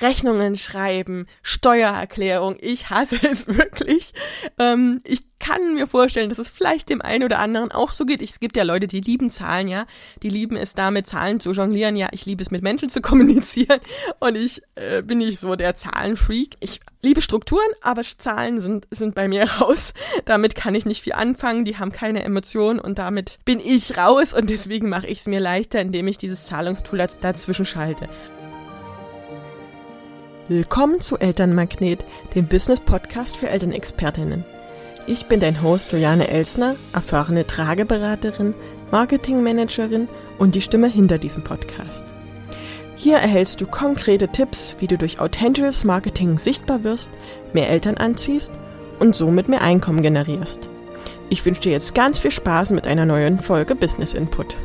Rechnungen 0.00 0.56
schreiben, 0.56 1.26
Steuererklärung. 1.42 2.56
Ich 2.60 2.90
hasse 2.90 3.18
es 3.22 3.46
wirklich. 3.56 4.12
Ähm, 4.58 5.00
ich 5.04 5.20
kann 5.38 5.74
mir 5.74 5.86
vorstellen, 5.86 6.30
dass 6.30 6.38
es 6.38 6.48
vielleicht 6.48 6.88
dem 6.88 7.02
einen 7.02 7.22
oder 7.22 7.38
anderen 7.38 7.70
auch 7.70 7.92
so 7.92 8.06
geht. 8.06 8.22
Es 8.22 8.40
gibt 8.40 8.56
ja 8.56 8.62
Leute, 8.62 8.86
die 8.86 9.00
lieben 9.00 9.28
Zahlen, 9.28 9.68
ja. 9.68 9.86
Die 10.22 10.30
lieben 10.30 10.56
es 10.56 10.72
damit, 10.72 11.06
Zahlen 11.06 11.38
zu 11.38 11.52
jonglieren. 11.52 11.96
Ja, 11.96 12.08
ich 12.12 12.24
liebe 12.24 12.42
es 12.42 12.50
mit 12.50 12.62
Menschen 12.62 12.88
zu 12.88 13.00
kommunizieren. 13.02 13.80
Und 14.20 14.36
ich 14.36 14.62
äh, 14.74 15.02
bin 15.02 15.18
nicht 15.18 15.38
so 15.38 15.54
der 15.54 15.76
Zahlenfreak. 15.76 16.56
Ich 16.60 16.80
liebe 17.02 17.20
Strukturen, 17.20 17.68
aber 17.82 18.02
Zahlen 18.02 18.60
sind, 18.60 18.86
sind 18.90 19.14
bei 19.14 19.28
mir 19.28 19.44
raus. 19.60 19.92
Damit 20.24 20.54
kann 20.54 20.74
ich 20.74 20.86
nicht 20.86 21.02
viel 21.02 21.12
anfangen. 21.12 21.64
Die 21.64 21.76
haben 21.76 21.92
keine 21.92 22.24
Emotionen 22.24 22.80
und 22.80 22.98
damit 22.98 23.38
bin 23.44 23.60
ich 23.60 23.98
raus. 23.98 24.32
Und 24.32 24.48
deswegen 24.48 24.88
mache 24.88 25.06
ich 25.06 25.18
es 25.18 25.26
mir 25.26 25.40
leichter, 25.40 25.80
indem 25.80 26.08
ich 26.08 26.16
dieses 26.16 26.46
Zahlungstool 26.46 27.06
dazwischen 27.20 27.66
schalte. 27.66 28.08
Willkommen 30.46 31.00
zu 31.00 31.16
Elternmagnet, 31.16 32.04
dem 32.34 32.46
Business-Podcast 32.46 33.34
für 33.34 33.48
Elternexpertinnen. 33.48 34.44
Ich 35.06 35.24
bin 35.24 35.40
dein 35.40 35.62
Host 35.62 35.90
Juliane 35.90 36.28
Elsner, 36.28 36.76
erfahrene 36.92 37.46
Trageberaterin, 37.46 38.52
Marketingmanagerin 38.90 40.06
und 40.38 40.54
die 40.54 40.60
Stimme 40.60 40.88
hinter 40.88 41.16
diesem 41.16 41.44
Podcast. 41.44 42.04
Hier 42.94 43.16
erhältst 43.16 43.62
du 43.62 43.66
konkrete 43.66 44.28
Tipps, 44.28 44.76
wie 44.80 44.86
du 44.86 44.98
durch 44.98 45.18
authentisches 45.18 45.82
Marketing 45.84 46.36
sichtbar 46.36 46.84
wirst, 46.84 47.08
mehr 47.54 47.70
Eltern 47.70 47.96
anziehst 47.96 48.52
und 48.98 49.16
somit 49.16 49.48
mehr 49.48 49.62
Einkommen 49.62 50.02
generierst. 50.02 50.68
Ich 51.30 51.46
wünsche 51.46 51.62
dir 51.62 51.72
jetzt 51.72 51.94
ganz 51.94 52.18
viel 52.18 52.32
Spaß 52.32 52.72
mit 52.72 52.86
einer 52.86 53.06
neuen 53.06 53.40
Folge 53.40 53.74
Business 53.74 54.12
Input. 54.12 54.58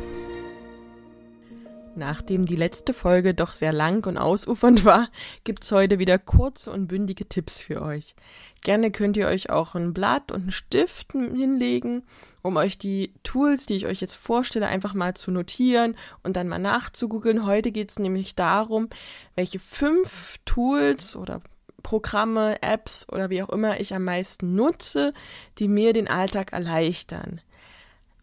Nachdem 2.00 2.46
die 2.46 2.56
letzte 2.56 2.94
Folge 2.94 3.34
doch 3.34 3.52
sehr 3.52 3.74
lang 3.74 4.06
und 4.06 4.16
ausufernd 4.16 4.86
war, 4.86 5.10
gibt's 5.44 5.70
heute 5.70 5.98
wieder 5.98 6.18
kurze 6.18 6.70
und 6.70 6.88
bündige 6.88 7.28
Tipps 7.28 7.60
für 7.60 7.82
euch. 7.82 8.14
Gerne 8.62 8.90
könnt 8.90 9.18
ihr 9.18 9.26
euch 9.26 9.50
auch 9.50 9.74
ein 9.74 9.92
Blatt 9.92 10.32
und 10.32 10.40
einen 10.40 10.50
Stift 10.50 11.12
hinlegen, 11.12 12.04
um 12.40 12.56
euch 12.56 12.78
die 12.78 13.12
Tools, 13.22 13.66
die 13.66 13.74
ich 13.74 13.84
euch 13.84 14.00
jetzt 14.00 14.14
vorstelle, 14.14 14.68
einfach 14.68 14.94
mal 14.94 15.12
zu 15.12 15.30
notieren 15.30 15.94
und 16.22 16.36
dann 16.36 16.48
mal 16.48 16.58
nachzugoogeln. 16.58 17.44
Heute 17.44 17.70
geht's 17.70 17.98
nämlich 17.98 18.34
darum, 18.34 18.88
welche 19.34 19.58
fünf 19.58 20.38
Tools 20.46 21.16
oder 21.16 21.42
Programme, 21.82 22.62
Apps 22.62 23.06
oder 23.10 23.28
wie 23.28 23.42
auch 23.42 23.50
immer 23.50 23.78
ich 23.78 23.94
am 23.94 24.04
meisten 24.04 24.54
nutze, 24.54 25.12
die 25.58 25.68
mir 25.68 25.92
den 25.92 26.08
Alltag 26.08 26.54
erleichtern. 26.54 27.42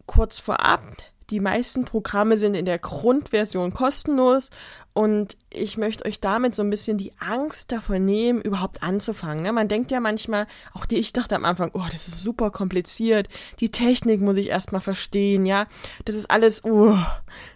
Kurz 0.08 0.40
vorab, 0.40 0.82
die 1.30 1.40
meisten 1.40 1.84
Programme 1.84 2.38
sind 2.38 2.56
in 2.56 2.66
der 2.66 2.80
Grundversion 2.80 3.74
kostenlos 3.74 4.50
und 4.94 5.38
ich 5.52 5.78
möchte 5.78 6.06
euch 6.06 6.22
damit 6.22 6.56
so 6.56 6.64
ein 6.64 6.70
bisschen 6.70 6.98
die 6.98 7.12
Angst 7.20 7.72
davor 7.72 8.00
nehmen, 8.00 8.42
überhaupt 8.42 8.82
anzufangen. 8.82 9.44
Ne? 9.44 9.52
Man 9.52 9.68
denkt 9.68 9.92
ja 9.92 10.00
manchmal, 10.00 10.48
auch 10.74 10.86
die, 10.86 10.96
ich 10.98 11.14
dachte 11.14 11.36
am 11.36 11.46
Anfang, 11.46 11.72
oh, 11.74 11.86
das 11.92 12.08
ist 12.08 12.24
super 12.24 12.50
kompliziert, 12.50 13.28
die 13.60 13.70
Technik 13.70 14.22
muss 14.22 14.38
ich 14.38 14.48
erstmal 14.48 14.82
verstehen, 14.82 15.46
ja. 15.46 15.68
Das 16.06 16.16
ist 16.16 16.32
alles, 16.32 16.64
oh, 16.64 16.98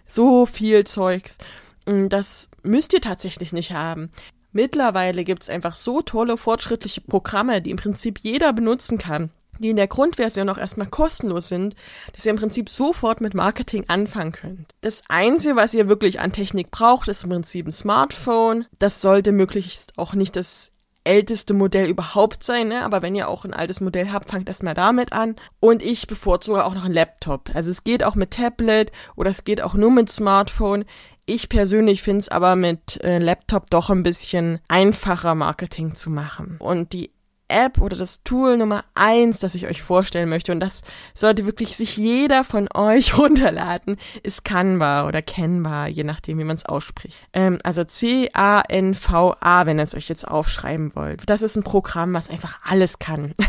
so 0.06 0.46
viel 0.46 0.84
Zeugs. 0.84 1.38
Das 1.84 2.48
müsst 2.62 2.92
ihr 2.92 3.00
tatsächlich 3.00 3.52
nicht 3.52 3.72
haben. 3.72 4.10
Mittlerweile 4.52 5.24
gibt's 5.24 5.48
einfach 5.48 5.74
so 5.74 6.02
tolle, 6.02 6.36
fortschrittliche 6.36 7.00
Programme, 7.00 7.62
die 7.62 7.70
im 7.70 7.78
Prinzip 7.78 8.20
jeder 8.20 8.52
benutzen 8.52 8.98
kann 8.98 9.30
die 9.58 9.70
in 9.70 9.76
der 9.76 9.88
Grundversion 9.88 10.48
auch 10.48 10.58
erstmal 10.58 10.86
kostenlos 10.86 11.48
sind, 11.48 11.74
dass 12.14 12.26
ihr 12.26 12.30
im 12.30 12.38
Prinzip 12.38 12.68
sofort 12.68 13.20
mit 13.20 13.34
Marketing 13.34 13.84
anfangen 13.88 14.32
könnt. 14.32 14.72
Das 14.80 15.02
Einzige, 15.08 15.56
was 15.56 15.74
ihr 15.74 15.88
wirklich 15.88 16.20
an 16.20 16.32
Technik 16.32 16.70
braucht, 16.70 17.08
ist 17.08 17.24
im 17.24 17.30
Prinzip 17.30 17.66
ein 17.66 17.72
Smartphone. 17.72 18.66
Das 18.78 19.00
sollte 19.00 19.32
möglichst 19.32 19.98
auch 19.98 20.14
nicht 20.14 20.36
das 20.36 20.72
älteste 21.04 21.54
Modell 21.54 21.88
überhaupt 21.88 22.44
sein, 22.44 22.68
ne? 22.68 22.84
aber 22.84 23.02
wenn 23.02 23.14
ihr 23.14 23.28
auch 23.28 23.44
ein 23.44 23.54
altes 23.54 23.80
Modell 23.80 24.12
habt, 24.12 24.30
fangt 24.30 24.48
erstmal 24.48 24.74
damit 24.74 25.12
an. 25.12 25.36
Und 25.60 25.82
ich 25.82 26.06
bevorzuge 26.06 26.64
auch 26.64 26.74
noch 26.74 26.84
einen 26.84 26.94
Laptop. 26.94 27.50
Also 27.54 27.70
es 27.70 27.84
geht 27.84 28.04
auch 28.04 28.14
mit 28.14 28.32
Tablet 28.32 28.92
oder 29.16 29.30
es 29.30 29.44
geht 29.44 29.62
auch 29.62 29.74
nur 29.74 29.90
mit 29.90 30.08
Smartphone. 30.10 30.84
Ich 31.26 31.48
persönlich 31.48 32.02
finde 32.02 32.18
es 32.18 32.28
aber 32.28 32.56
mit 32.56 33.02
äh, 33.02 33.18
Laptop 33.18 33.70
doch 33.70 33.90
ein 33.90 34.02
bisschen 34.02 34.60
einfacher, 34.68 35.34
Marketing 35.34 35.94
zu 35.94 36.10
machen. 36.10 36.56
Und 36.58 36.92
die 36.92 37.10
App 37.52 37.80
oder 37.80 37.96
das 37.96 38.22
Tool 38.24 38.56
Nummer 38.56 38.84
eins, 38.94 39.38
das 39.38 39.54
ich 39.54 39.66
euch 39.66 39.82
vorstellen 39.82 40.28
möchte, 40.28 40.52
und 40.52 40.60
das 40.60 40.82
sollte 41.14 41.46
wirklich 41.46 41.76
sich 41.76 41.96
jeder 41.96 42.44
von 42.44 42.68
euch 42.74 43.18
runterladen, 43.18 43.98
ist 44.22 44.44
Canva 44.44 45.06
oder 45.06 45.22
Canva, 45.22 45.86
je 45.86 46.04
nachdem, 46.04 46.38
wie 46.38 46.44
man 46.44 46.56
es 46.56 46.66
ausspricht. 46.66 47.18
Ähm, 47.32 47.58
also 47.62 47.84
C-A-N-V-A, 47.84 49.66
wenn 49.66 49.78
ihr 49.78 49.84
es 49.84 49.94
euch 49.94 50.08
jetzt 50.08 50.26
aufschreiben 50.26 50.94
wollt. 50.94 51.22
Das 51.26 51.42
ist 51.42 51.56
ein 51.56 51.62
Programm, 51.62 52.14
was 52.14 52.30
einfach 52.30 52.58
alles 52.64 52.98
kann. 52.98 53.34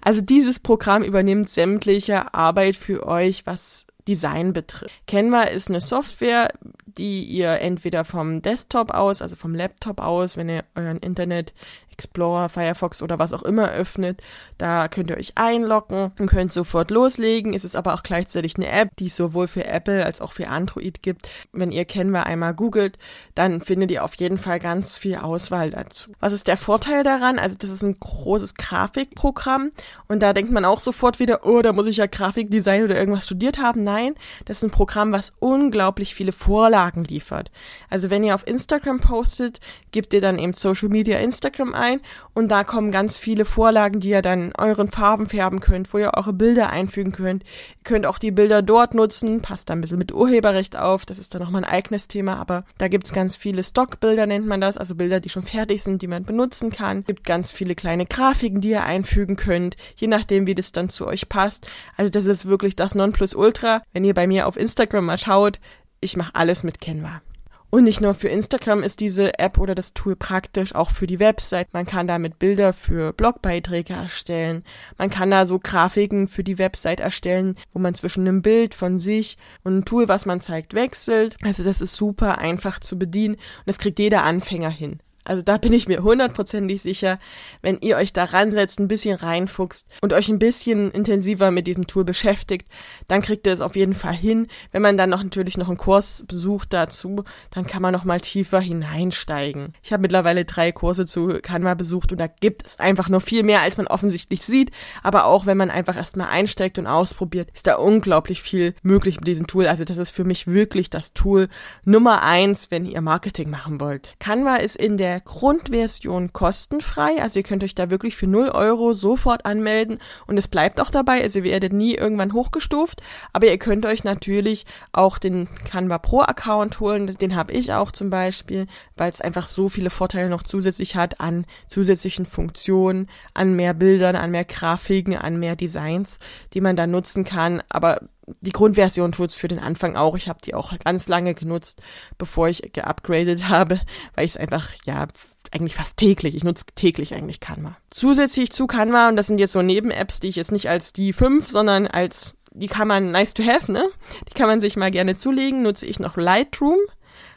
Also 0.00 0.20
dieses 0.20 0.60
Programm 0.60 1.02
übernimmt 1.02 1.48
sämtliche 1.48 2.32
Arbeit 2.32 2.76
für 2.76 3.06
euch, 3.06 3.46
was 3.46 3.86
Design 4.08 4.54
betrifft. 4.54 4.94
Canva 5.06 5.42
ist 5.42 5.68
eine 5.68 5.80
Software, 5.80 6.48
die 6.86 7.24
ihr 7.24 7.60
entweder 7.60 8.04
vom 8.04 8.42
Desktop 8.42 8.92
aus, 8.92 9.22
also 9.22 9.36
vom 9.36 9.54
Laptop 9.54 10.00
aus, 10.00 10.36
wenn 10.36 10.48
ihr 10.48 10.64
euren 10.74 10.98
Internet 10.98 11.52
Explorer, 11.98 12.48
Firefox 12.48 13.02
oder 13.02 13.18
was 13.18 13.34
auch 13.34 13.42
immer 13.42 13.72
öffnet. 13.72 14.22
Da 14.56 14.86
könnt 14.86 15.10
ihr 15.10 15.16
euch 15.16 15.32
einloggen 15.34 16.12
und 16.18 16.28
könnt 16.28 16.52
sofort 16.52 16.92
loslegen. 16.92 17.54
Es 17.54 17.64
ist 17.64 17.74
aber 17.74 17.94
auch 17.94 18.04
gleichzeitig 18.04 18.56
eine 18.56 18.68
App, 18.70 18.90
die 18.98 19.06
es 19.06 19.16
sowohl 19.16 19.48
für 19.48 19.64
Apple 19.64 20.06
als 20.06 20.20
auch 20.20 20.32
für 20.32 20.46
Android 20.46 21.02
gibt. 21.02 21.28
Wenn 21.52 21.72
ihr 21.72 21.84
Canva 21.84 22.22
einmal 22.22 22.54
googelt, 22.54 22.98
dann 23.34 23.60
findet 23.60 23.90
ihr 23.90 24.04
auf 24.04 24.14
jeden 24.14 24.38
Fall 24.38 24.60
ganz 24.60 24.96
viel 24.96 25.16
Auswahl 25.16 25.70
dazu. 25.70 26.12
Was 26.20 26.32
ist 26.32 26.46
der 26.46 26.56
Vorteil 26.56 27.02
daran? 27.02 27.40
Also 27.40 27.56
das 27.58 27.70
ist 27.70 27.82
ein 27.82 27.98
großes 27.98 28.54
Grafikprogramm 28.54 29.72
und 30.06 30.22
da 30.22 30.32
denkt 30.32 30.52
man 30.52 30.64
auch 30.64 30.78
sofort 30.78 31.18
wieder, 31.18 31.44
oh, 31.44 31.62
da 31.62 31.72
muss 31.72 31.88
ich 31.88 31.96
ja 31.96 32.06
Grafikdesign 32.06 32.84
oder 32.84 32.96
irgendwas 32.96 33.24
studiert 33.24 33.58
haben. 33.58 33.82
Nein, 33.82 34.14
das 34.44 34.58
ist 34.58 34.64
ein 34.64 34.70
Programm, 34.70 35.10
was 35.10 35.32
unglaublich 35.40 36.14
viele 36.14 36.32
Vorlagen 36.32 37.02
liefert. 37.02 37.50
Also 37.90 38.08
wenn 38.08 38.22
ihr 38.22 38.36
auf 38.36 38.46
Instagram 38.46 39.00
postet, 39.00 39.58
gebt 39.90 40.12
ihr 40.14 40.20
dann 40.20 40.38
eben 40.38 40.52
Social 40.52 40.88
Media 40.88 41.18
Instagram 41.18 41.74
ein 41.74 41.87
ein 41.88 42.00
und 42.34 42.48
da 42.48 42.64
kommen 42.64 42.90
ganz 42.90 43.18
viele 43.18 43.44
Vorlagen, 43.44 44.00
die 44.00 44.10
ihr 44.10 44.22
dann 44.22 44.52
euren 44.56 44.88
Farben 44.88 45.26
färben 45.26 45.60
könnt, 45.60 45.92
wo 45.92 45.98
ihr 45.98 46.12
eure 46.16 46.32
Bilder 46.32 46.70
einfügen 46.70 47.12
könnt. 47.12 47.42
Ihr 47.42 47.84
könnt 47.84 48.06
auch 48.06 48.18
die 48.18 48.30
Bilder 48.30 48.62
dort 48.62 48.94
nutzen, 48.94 49.42
passt 49.42 49.70
da 49.70 49.74
ein 49.74 49.80
bisschen 49.80 49.98
mit 49.98 50.12
Urheberrecht 50.12 50.76
auf, 50.76 51.06
das 51.06 51.18
ist 51.18 51.34
dann 51.34 51.42
nochmal 51.42 51.64
ein 51.64 51.70
eigenes 51.70 52.08
Thema, 52.08 52.36
aber 52.36 52.64
da 52.78 52.88
gibt's 52.88 53.12
ganz 53.12 53.36
viele 53.36 53.62
Stockbilder, 53.62 54.26
nennt 54.26 54.46
man 54.46 54.60
das, 54.60 54.76
also 54.76 54.94
Bilder, 54.94 55.20
die 55.20 55.30
schon 55.30 55.42
fertig 55.42 55.82
sind, 55.82 56.02
die 56.02 56.06
man 56.06 56.24
benutzen 56.24 56.70
kann. 56.70 57.00
Es 57.00 57.06
gibt 57.06 57.24
ganz 57.24 57.50
viele 57.50 57.74
kleine 57.74 58.04
Grafiken, 58.06 58.60
die 58.60 58.70
ihr 58.70 58.84
einfügen 58.84 59.36
könnt, 59.36 59.76
je 59.96 60.06
nachdem, 60.06 60.46
wie 60.46 60.54
das 60.54 60.72
dann 60.72 60.88
zu 60.88 61.06
euch 61.06 61.28
passt. 61.28 61.70
Also 61.96 62.10
das 62.10 62.26
ist 62.26 62.46
wirklich 62.46 62.76
das 62.76 62.94
Nonplusultra. 62.94 63.82
Wenn 63.92 64.04
ihr 64.04 64.14
bei 64.14 64.26
mir 64.26 64.46
auf 64.46 64.56
Instagram 64.56 65.06
mal 65.06 65.18
schaut, 65.18 65.60
ich 66.00 66.16
mache 66.16 66.34
alles 66.34 66.62
mit 66.62 66.80
Canva. 66.80 67.22
Und 67.70 67.84
nicht 67.84 68.00
nur 68.00 68.14
für 68.14 68.28
Instagram 68.28 68.82
ist 68.82 69.00
diese 69.00 69.38
App 69.38 69.58
oder 69.58 69.74
das 69.74 69.92
Tool 69.92 70.16
praktisch, 70.16 70.74
auch 70.74 70.90
für 70.90 71.06
die 71.06 71.20
Website. 71.20 71.68
Man 71.74 71.84
kann 71.84 72.06
damit 72.06 72.38
Bilder 72.38 72.72
für 72.72 73.12
Blogbeiträge 73.12 73.92
erstellen. 73.92 74.64
Man 74.96 75.10
kann 75.10 75.30
da 75.30 75.44
so 75.44 75.58
Grafiken 75.58 76.28
für 76.28 76.42
die 76.42 76.58
Website 76.58 77.00
erstellen, 77.00 77.56
wo 77.74 77.78
man 77.78 77.94
zwischen 77.94 78.26
einem 78.26 78.40
Bild 78.40 78.74
von 78.74 78.98
sich 78.98 79.36
und 79.64 79.78
ein 79.78 79.84
Tool, 79.84 80.08
was 80.08 80.24
man 80.24 80.40
zeigt, 80.40 80.72
wechselt. 80.72 81.36
Also 81.42 81.62
das 81.62 81.82
ist 81.82 81.94
super 81.94 82.38
einfach 82.38 82.80
zu 82.80 82.98
bedienen 82.98 83.34
und 83.34 83.66
das 83.66 83.78
kriegt 83.78 83.98
jeder 83.98 84.22
Anfänger 84.22 84.70
hin. 84.70 85.00
Also 85.28 85.42
da 85.42 85.58
bin 85.58 85.74
ich 85.74 85.86
mir 85.86 86.02
hundertprozentig 86.02 86.80
sicher, 86.80 87.18
wenn 87.60 87.78
ihr 87.80 87.96
euch 87.96 88.14
da 88.14 88.24
ransetzt, 88.24 88.80
ein 88.80 88.88
bisschen 88.88 89.14
reinfuchst 89.14 89.86
und 90.00 90.14
euch 90.14 90.28
ein 90.30 90.38
bisschen 90.38 90.90
intensiver 90.90 91.50
mit 91.50 91.66
diesem 91.66 91.86
Tool 91.86 92.04
beschäftigt, 92.04 92.66
dann 93.08 93.20
kriegt 93.20 93.46
ihr 93.46 93.52
es 93.52 93.60
auf 93.60 93.76
jeden 93.76 93.94
Fall 93.94 94.14
hin. 94.14 94.46
Wenn 94.72 94.82
man 94.82 94.96
dann 94.96 95.10
noch 95.10 95.22
natürlich 95.22 95.58
noch 95.58 95.68
einen 95.68 95.76
Kurs 95.76 96.24
besucht 96.26 96.72
dazu, 96.72 97.24
dann 97.50 97.66
kann 97.66 97.82
man 97.82 97.92
noch 97.92 98.04
mal 98.04 98.20
tiefer 98.20 98.60
hineinsteigen. 98.60 99.74
Ich 99.82 99.92
habe 99.92 100.00
mittlerweile 100.00 100.46
drei 100.46 100.72
Kurse 100.72 101.04
zu 101.04 101.38
Canva 101.42 101.74
besucht 101.74 102.10
und 102.10 102.18
da 102.18 102.26
gibt 102.26 102.66
es 102.66 102.80
einfach 102.80 103.10
noch 103.10 103.22
viel 103.22 103.42
mehr, 103.42 103.60
als 103.60 103.76
man 103.76 103.86
offensichtlich 103.86 104.42
sieht. 104.42 104.70
Aber 105.02 105.26
auch 105.26 105.44
wenn 105.44 105.58
man 105.58 105.70
einfach 105.70 105.96
erstmal 105.96 106.28
einsteigt 106.28 106.78
und 106.78 106.86
ausprobiert, 106.86 107.50
ist 107.52 107.66
da 107.66 107.76
unglaublich 107.76 108.40
viel 108.40 108.74
möglich 108.82 109.16
mit 109.18 109.26
diesem 109.26 109.46
Tool. 109.46 109.66
Also 109.66 109.84
das 109.84 109.98
ist 109.98 110.10
für 110.10 110.24
mich 110.24 110.46
wirklich 110.46 110.88
das 110.88 111.12
Tool 111.12 111.48
Nummer 111.84 112.22
eins, 112.22 112.70
wenn 112.70 112.86
ihr 112.86 113.02
Marketing 113.02 113.50
machen 113.50 113.78
wollt. 113.78 114.14
Canva 114.20 114.56
ist 114.56 114.76
in 114.76 114.96
der 114.96 115.17
Grundversion 115.20 116.32
kostenfrei. 116.32 117.20
Also 117.22 117.38
ihr 117.38 117.42
könnt 117.42 117.64
euch 117.64 117.74
da 117.74 117.90
wirklich 117.90 118.16
für 118.16 118.26
0 118.26 118.48
Euro 118.48 118.92
sofort 118.92 119.44
anmelden 119.44 119.98
und 120.26 120.36
es 120.36 120.48
bleibt 120.48 120.80
auch 120.80 120.90
dabei. 120.90 121.22
Also 121.22 121.40
ihr 121.40 121.44
werdet 121.44 121.72
nie 121.72 121.94
irgendwann 121.94 122.32
hochgestuft. 122.32 123.02
Aber 123.32 123.46
ihr 123.46 123.58
könnt 123.58 123.86
euch 123.86 124.04
natürlich 124.04 124.66
auch 124.92 125.18
den 125.18 125.48
Canva 125.64 125.98
Pro 125.98 126.20
Account 126.20 126.80
holen. 126.80 127.06
Den 127.06 127.36
habe 127.36 127.52
ich 127.52 127.72
auch 127.72 127.92
zum 127.92 128.10
Beispiel, 128.10 128.66
weil 128.96 129.10
es 129.10 129.20
einfach 129.20 129.46
so 129.46 129.68
viele 129.68 129.90
Vorteile 129.90 130.28
noch 130.28 130.42
zusätzlich 130.42 130.96
hat 130.96 131.20
an 131.20 131.46
zusätzlichen 131.66 132.26
Funktionen, 132.26 133.08
an 133.34 133.54
mehr 133.54 133.74
Bildern, 133.74 134.16
an 134.16 134.30
mehr 134.30 134.44
Grafiken, 134.44 135.16
an 135.16 135.38
mehr 135.38 135.56
Designs, 135.56 136.18
die 136.54 136.60
man 136.60 136.76
da 136.76 136.86
nutzen 136.86 137.24
kann. 137.24 137.62
Aber 137.68 138.00
die 138.40 138.52
Grundversion 138.52 139.12
tut's 139.12 139.34
für 139.34 139.48
den 139.48 139.58
Anfang 139.58 139.96
auch. 139.96 140.16
Ich 140.16 140.28
habe 140.28 140.40
die 140.44 140.54
auch 140.54 140.72
ganz 140.84 141.08
lange 141.08 141.34
genutzt, 141.34 141.82
bevor 142.16 142.48
ich 142.48 142.72
geupgradet 142.72 143.48
habe, 143.48 143.80
weil 144.14 144.24
ich 144.24 144.32
es 144.32 144.36
einfach, 144.36 144.70
ja, 144.84 145.06
eigentlich 145.50 145.74
fast 145.74 145.96
täglich. 145.96 146.34
Ich 146.34 146.44
nutze 146.44 146.66
täglich 146.74 147.14
eigentlich 147.14 147.40
Canva. 147.40 147.76
Zusätzlich 147.90 148.52
zu 148.52 148.66
Canva, 148.66 149.08
und 149.08 149.16
das 149.16 149.26
sind 149.26 149.38
jetzt 149.38 149.52
so 149.52 149.62
Neben-Apps, 149.62 150.20
die 150.20 150.28
ich 150.28 150.36
jetzt 150.36 150.52
nicht 150.52 150.68
als 150.68 150.92
die 150.92 151.12
fünf, 151.12 151.48
sondern 151.48 151.86
als 151.86 152.36
die 152.52 152.66
kann 152.66 152.88
man 152.88 153.12
nice 153.12 153.34
to 153.34 153.44
have, 153.44 153.70
ne? 153.70 153.88
Die 154.28 154.34
kann 154.34 154.48
man 154.48 154.60
sich 154.60 154.76
mal 154.76 154.90
gerne 154.90 155.14
zulegen. 155.14 155.62
Nutze 155.62 155.86
ich 155.86 156.00
noch 156.00 156.16
Lightroom. 156.16 156.78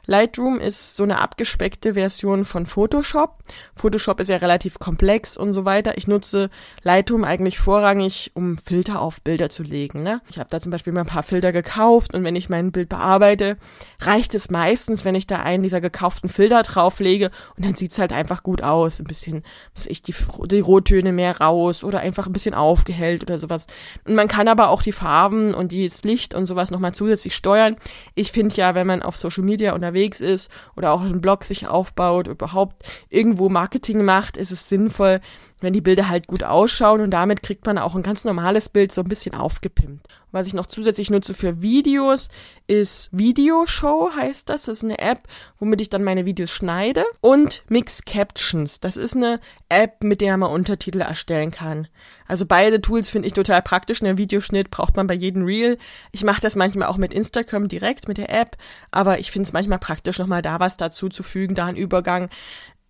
Lightroom 0.07 0.59
ist 0.59 0.95
so 0.95 1.03
eine 1.03 1.19
abgespeckte 1.19 1.93
Version 1.93 2.45
von 2.45 2.65
Photoshop. 2.65 3.37
Photoshop 3.75 4.19
ist 4.19 4.29
ja 4.29 4.37
relativ 4.37 4.79
komplex 4.79 5.37
und 5.37 5.53
so 5.53 5.65
weiter. 5.65 5.97
Ich 5.97 6.07
nutze 6.07 6.49
Lightroom 6.83 7.23
eigentlich 7.23 7.59
vorrangig, 7.59 8.31
um 8.33 8.57
Filter 8.57 9.01
auf 9.01 9.21
Bilder 9.21 9.49
zu 9.49 9.63
legen. 9.63 10.03
Ne? 10.03 10.21
Ich 10.29 10.39
habe 10.39 10.49
da 10.49 10.59
zum 10.59 10.71
Beispiel 10.71 10.93
mal 10.93 11.01
ein 11.01 11.07
paar 11.07 11.23
Filter 11.23 11.51
gekauft 11.51 12.13
und 12.13 12.23
wenn 12.23 12.35
ich 12.35 12.49
mein 12.49 12.71
Bild 12.71 12.89
bearbeite, 12.89 13.57
reicht 13.99 14.35
es 14.35 14.49
meistens, 14.49 15.05
wenn 15.05 15.15
ich 15.15 15.27
da 15.27 15.37
einen 15.37 15.63
dieser 15.63 15.81
gekauften 15.81 16.29
Filter 16.29 16.63
drauflege 16.63 17.31
und 17.55 17.65
dann 17.65 17.75
sieht's 17.75 17.99
halt 17.99 18.11
einfach 18.11 18.43
gut 18.43 18.63
aus. 18.63 18.99
Ein 18.99 19.05
bisschen, 19.05 19.43
was 19.75 19.85
ich, 19.85 20.01
die, 20.01 20.15
die 20.45 20.59
Rottöne 20.59 21.11
mehr 21.11 21.39
raus 21.39 21.83
oder 21.83 21.99
einfach 21.99 22.27
ein 22.27 22.33
bisschen 22.33 22.55
aufgehellt 22.55 23.23
oder 23.23 23.37
sowas. 23.37 23.67
Und 24.05 24.15
man 24.15 24.27
kann 24.27 24.47
aber 24.47 24.69
auch 24.69 24.81
die 24.81 24.91
Farben 24.91 25.53
und 25.53 25.71
das 25.71 26.03
Licht 26.03 26.33
und 26.33 26.47
sowas 26.47 26.71
nochmal 26.71 26.93
zusätzlich 26.93 27.35
steuern. 27.35 27.77
Ich 28.15 28.31
finde 28.31 28.55
ja, 28.55 28.75
wenn 28.75 28.87
man 28.87 29.01
auf 29.01 29.15
Social 29.15 29.43
Media 29.43 29.73
unterwegs 29.73 29.90
unterwegs 29.91 30.21
ist 30.21 30.49
oder 30.75 30.91
auch 30.93 31.01
einen 31.01 31.21
Blog 31.21 31.43
sich 31.43 31.67
aufbaut, 31.67 32.27
überhaupt 32.27 32.83
irgendwo 33.09 33.49
Marketing 33.49 34.03
macht, 34.05 34.37
ist 34.37 34.51
es 34.51 34.69
sinnvoll, 34.69 35.19
wenn 35.61 35.73
die 35.73 35.81
Bilder 35.81 36.09
halt 36.09 36.27
gut 36.27 36.43
ausschauen 36.43 37.01
und 37.01 37.11
damit 37.11 37.41
kriegt 37.43 37.65
man 37.65 37.77
auch 37.77 37.95
ein 37.95 38.03
ganz 38.03 38.25
normales 38.25 38.69
Bild 38.69 38.91
so 38.91 39.01
ein 39.01 39.07
bisschen 39.07 39.35
aufgepimpt. 39.35 40.07
Was 40.31 40.47
ich 40.47 40.53
noch 40.53 40.65
zusätzlich 40.65 41.09
nutze 41.09 41.33
für 41.33 41.61
Videos 41.61 42.29
ist 42.65 43.09
Videoshow 43.11 44.11
heißt 44.15 44.49
das. 44.49 44.63
Das 44.63 44.77
ist 44.77 44.83
eine 44.85 44.99
App, 44.99 45.27
womit 45.57 45.81
ich 45.81 45.89
dann 45.89 46.05
meine 46.05 46.25
Videos 46.25 46.51
schneide. 46.51 47.03
Und 47.19 47.63
Mix 47.67 48.05
Captions. 48.05 48.79
Das 48.79 48.95
ist 48.95 49.15
eine 49.15 49.41
App, 49.67 50.03
mit 50.03 50.21
der 50.21 50.37
man 50.37 50.51
Untertitel 50.51 51.01
erstellen 51.01 51.51
kann. 51.51 51.89
Also 52.27 52.45
beide 52.45 52.79
Tools 52.79 53.09
finde 53.09 53.27
ich 53.27 53.33
total 53.33 53.61
praktisch. 53.61 54.01
Einen 54.01 54.17
Videoschnitt 54.17 54.71
braucht 54.71 54.95
man 54.95 55.07
bei 55.07 55.15
jedem 55.15 55.43
Reel. 55.43 55.77
Ich 56.13 56.23
mache 56.23 56.39
das 56.39 56.55
manchmal 56.55 56.87
auch 56.87 56.97
mit 56.97 57.13
Instagram 57.13 57.67
direkt 57.67 58.07
mit 58.07 58.17
der 58.17 58.29
App, 58.29 58.55
aber 58.89 59.19
ich 59.19 59.31
finde 59.31 59.47
es 59.47 59.53
manchmal 59.53 59.79
praktisch, 59.79 60.17
nochmal 60.17 60.41
da 60.41 60.61
was 60.61 60.77
dazu 60.77 61.09
zu 61.09 61.23
fügen, 61.23 61.55
da 61.55 61.65
einen 61.65 61.77
Übergang 61.77 62.29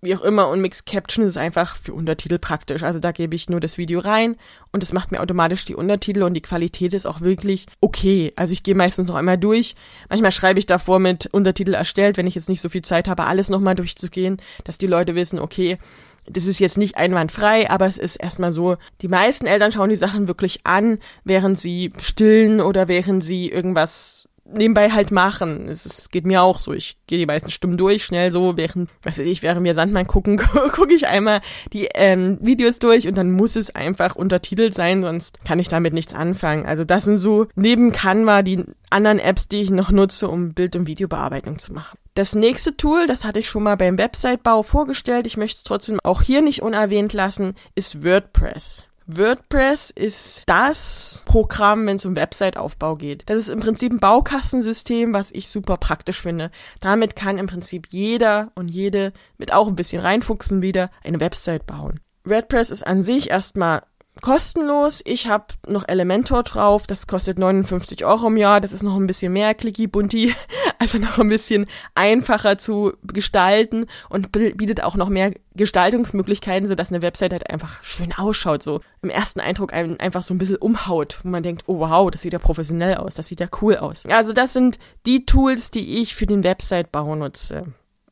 wie 0.02 0.16
auch 0.16 0.22
immer 0.22 0.50
und 0.50 0.62
Mixed 0.62 0.88
Caption 0.88 1.26
ist 1.26 1.38
einfach 1.38 1.76
für 1.76 1.94
Untertitel 1.94 2.40
praktisch. 2.40 2.82
Also 2.82 3.00
da 3.00 3.12
gebe 3.12 3.36
ich 3.36 3.50
nur 3.50 3.60
das 3.60 3.78
Video 3.78 4.00
rein 4.00 4.36
und 4.72 4.82
es 4.82 4.94
macht 4.94 5.12
mir 5.12 5.22
automatisch 5.22 5.64
die 5.66 5.76
Untertitel 5.76 6.24
und 6.24 6.34
die 6.34 6.42
Qualität 6.42 6.96
ist 6.96 7.06
auch 7.06 7.22
wirklich 7.22 7.68
okay. 7.82 8.34
Also 8.36 8.54
ich 8.54 8.64
gehe 8.64 8.74
meistens 8.74 9.08
noch 9.08 9.16
einmal 9.16 9.38
durch. 9.38 9.76
Manchmal 10.10 10.32
schreibe 10.32 10.58
ich 10.58 10.66
davor 10.66 10.98
mit 10.98 11.28
Untertitel 11.28 11.76
erstellt, 11.76 12.18
wenn 12.18 12.26
ich 12.26 12.34
jetzt 12.34 12.50
nicht 12.50 12.62
so 12.62 12.70
viel 12.70 12.82
Zeit 12.82 13.08
habe, 13.08 13.26
alles 13.26 13.50
nochmal 13.50 13.76
durchzugehen, 13.76 14.38
dass 14.64 14.80
die 14.80 14.88
Leute 14.88 15.14
wissen, 15.14 15.38
okay, 15.38 15.78
das 16.26 16.46
ist 16.46 16.60
jetzt 16.60 16.78
nicht 16.78 16.98
einwandfrei, 16.98 17.70
aber 17.70 17.86
es 17.86 17.98
ist 17.98 18.16
erstmal 18.16 18.52
so, 18.52 18.78
die 19.02 19.08
meisten 19.08 19.46
Eltern 19.46 19.72
schauen 19.72 19.90
die 19.90 19.96
Sachen 19.96 20.28
wirklich 20.28 20.62
an, 20.66 21.00
während 21.24 21.60
sie 21.60 21.94
stillen 22.00 22.60
oder 22.62 22.88
während 22.88 23.24
sie 23.24 23.50
irgendwas 23.50 24.21
nebenbei 24.54 24.92
halt 24.92 25.12
machen. 25.12 25.68
Es, 25.70 25.86
es 25.86 26.10
geht 26.10 26.26
mir 26.26 26.42
auch 26.42 26.58
so. 26.58 26.74
Ich 26.74 26.98
gehe 27.08 27.18
die 27.18 27.26
meisten 27.26 27.52
Stimmen 27.52 27.78
durch, 27.78 28.06
schnell 28.06 28.32
so, 28.32 28.58
während, 28.58 28.90
was 29.04 29.20
weiß 29.20 29.28
ich, 29.28 29.44
während 29.44 29.64
wir 29.64 29.74
Sandmann 29.74 30.08
gucken, 30.08 30.38
gucke 30.72 30.94
ich 30.94 31.08
einmal 31.08 31.42
die 31.74 31.90
ähm, 31.94 32.38
Videos 32.42 32.80
durch 32.80 33.08
und 33.08 33.16
dann 33.18 33.32
muss 33.32 33.56
es 33.56 33.74
einfach 33.74 34.16
untertitelt 34.16 34.74
sein, 34.74 35.02
sonst 35.02 35.44
kann 35.46 35.60
ich 35.60 35.70
damit 35.70 35.94
nichts 35.94 36.14
anfangen. 36.14 36.66
Also 36.66 36.84
das 36.84 37.06
sind 37.06 37.18
so 37.18 37.48
neben 37.56 37.92
Canva 37.92 38.42
die 38.42 38.64
anderen 38.90 39.20
Apps, 39.20 39.48
die 39.48 39.62
ich 39.62 39.70
noch 39.70 39.92
nutze, 39.92 40.28
um 40.28 40.54
Bild- 40.54 40.76
und 40.76 40.88
Videobearbeitung 40.88 41.60
zu 41.60 41.74
machen. 41.74 41.98
Das 42.14 42.36
nächste 42.36 42.76
Tool, 42.76 43.08
das 43.08 43.24
hatte 43.24 43.40
ich 43.40 43.48
schon 43.48 43.64
mal 43.64 43.78
beim 43.78 43.98
Website-Bau 43.98 44.64
vorgestellt, 44.64 45.28
ich 45.28 45.38
möchte 45.38 45.58
es 45.58 45.64
trotzdem 45.64 46.00
auch 46.04 46.22
hier 46.22 46.42
nicht 46.42 46.62
unerwähnt 46.62 47.14
lassen, 47.14 47.56
ist 47.76 48.04
WordPress. 48.04 48.84
WordPress 49.08 49.90
ist 49.90 50.44
das 50.46 51.24
Programm, 51.26 51.86
wenn 51.88 51.96
es 51.98 52.06
um 52.06 52.16
Website-Aufbau 52.16 52.96
geht. 52.96 53.24
Das 53.26 53.38
ist 53.38 53.50
im 53.50 53.60
Prinzip 53.60 53.92
ein 53.92 54.00
Baukastensystem, 54.00 55.14
was 55.14 55.32
ich 55.32 55.50
super 55.50 55.78
praktisch 55.78 56.22
finde. 56.22 56.52
Damit 56.80 57.16
kann 57.16 57.38
im 57.38 57.48
Prinzip 57.48 57.88
jeder 57.90 58.52
und 58.56 58.72
jede 58.72 59.12
mit 59.38 59.54
auch 59.54 59.68
ein 59.68 59.76
bisschen 59.76 60.02
reinfuchsen 60.02 60.62
wieder 60.62 60.92
eine 61.04 61.20
Website 61.20 61.66
bauen. 61.66 62.00
WordPress 62.24 62.70
ist 62.70 62.86
an 62.86 63.02
sich 63.02 63.32
erstmal 63.32 63.82
kostenlos. 64.20 65.02
Ich 65.06 65.28
habe 65.28 65.46
noch 65.68 65.88
Elementor 65.88 66.44
drauf, 66.44 66.86
das 66.86 67.08
kostet 67.08 67.40
59 67.40 68.04
Euro 68.06 68.28
im 68.28 68.38
Jahr. 68.38 68.62
Das 68.62 68.74
ist 68.74 68.84
noch 68.84 68.96
ein 68.98 69.08
bisschen 69.08 69.34
mehr 69.34 69.54
clicky 69.54 69.88
bunti, 69.88 70.36
also 70.80 70.98
noch 70.98 71.18
ein 71.18 71.30
bisschen 71.30 71.66
einfacher 71.96 72.58
zu 72.58 72.94
gestalten 73.04 73.86
und 74.10 74.32
bietet 74.32 74.84
auch 74.84 74.96
noch 74.96 75.10
mehr 75.10 75.34
Gestaltungsmöglichkeiten, 75.56 76.68
sodass 76.68 76.92
eine 76.92 77.02
Website 77.02 77.34
halt 77.34 77.50
einfach 77.50 77.84
schön 77.84 78.14
ausschaut, 78.14 78.64
so 78.64 78.82
im 79.02 79.10
ersten 79.10 79.40
Eindruck 79.40 79.74
einen 79.74 80.00
einfach 80.00 80.24
so 80.24 80.34
ein 80.34 80.38
bisschen 80.38 80.58
umhaut, 80.58 81.20
wo 81.24 81.30
man 81.30 81.44
denkt, 81.44 81.64
oh 81.68 81.80
wow, 81.80 82.10
das 82.12 82.22
sieht 82.22 82.34
ja 82.34 82.40
professionell 82.40 82.96
aus, 82.96 83.16
das 83.16 83.28
sieht 83.28 83.40
ja 83.40 83.48
cool 83.62 83.78
aus. 83.78 84.06
Also 84.06 84.34
das 84.34 84.54
sind 84.54 84.80
die 85.06 85.26
Tools, 85.26 85.72
die 85.72 86.00
ich 86.00 86.16
für 86.16 86.26
den 86.26 86.44
Website-Bau 86.44 87.16
nutze. 87.16 87.64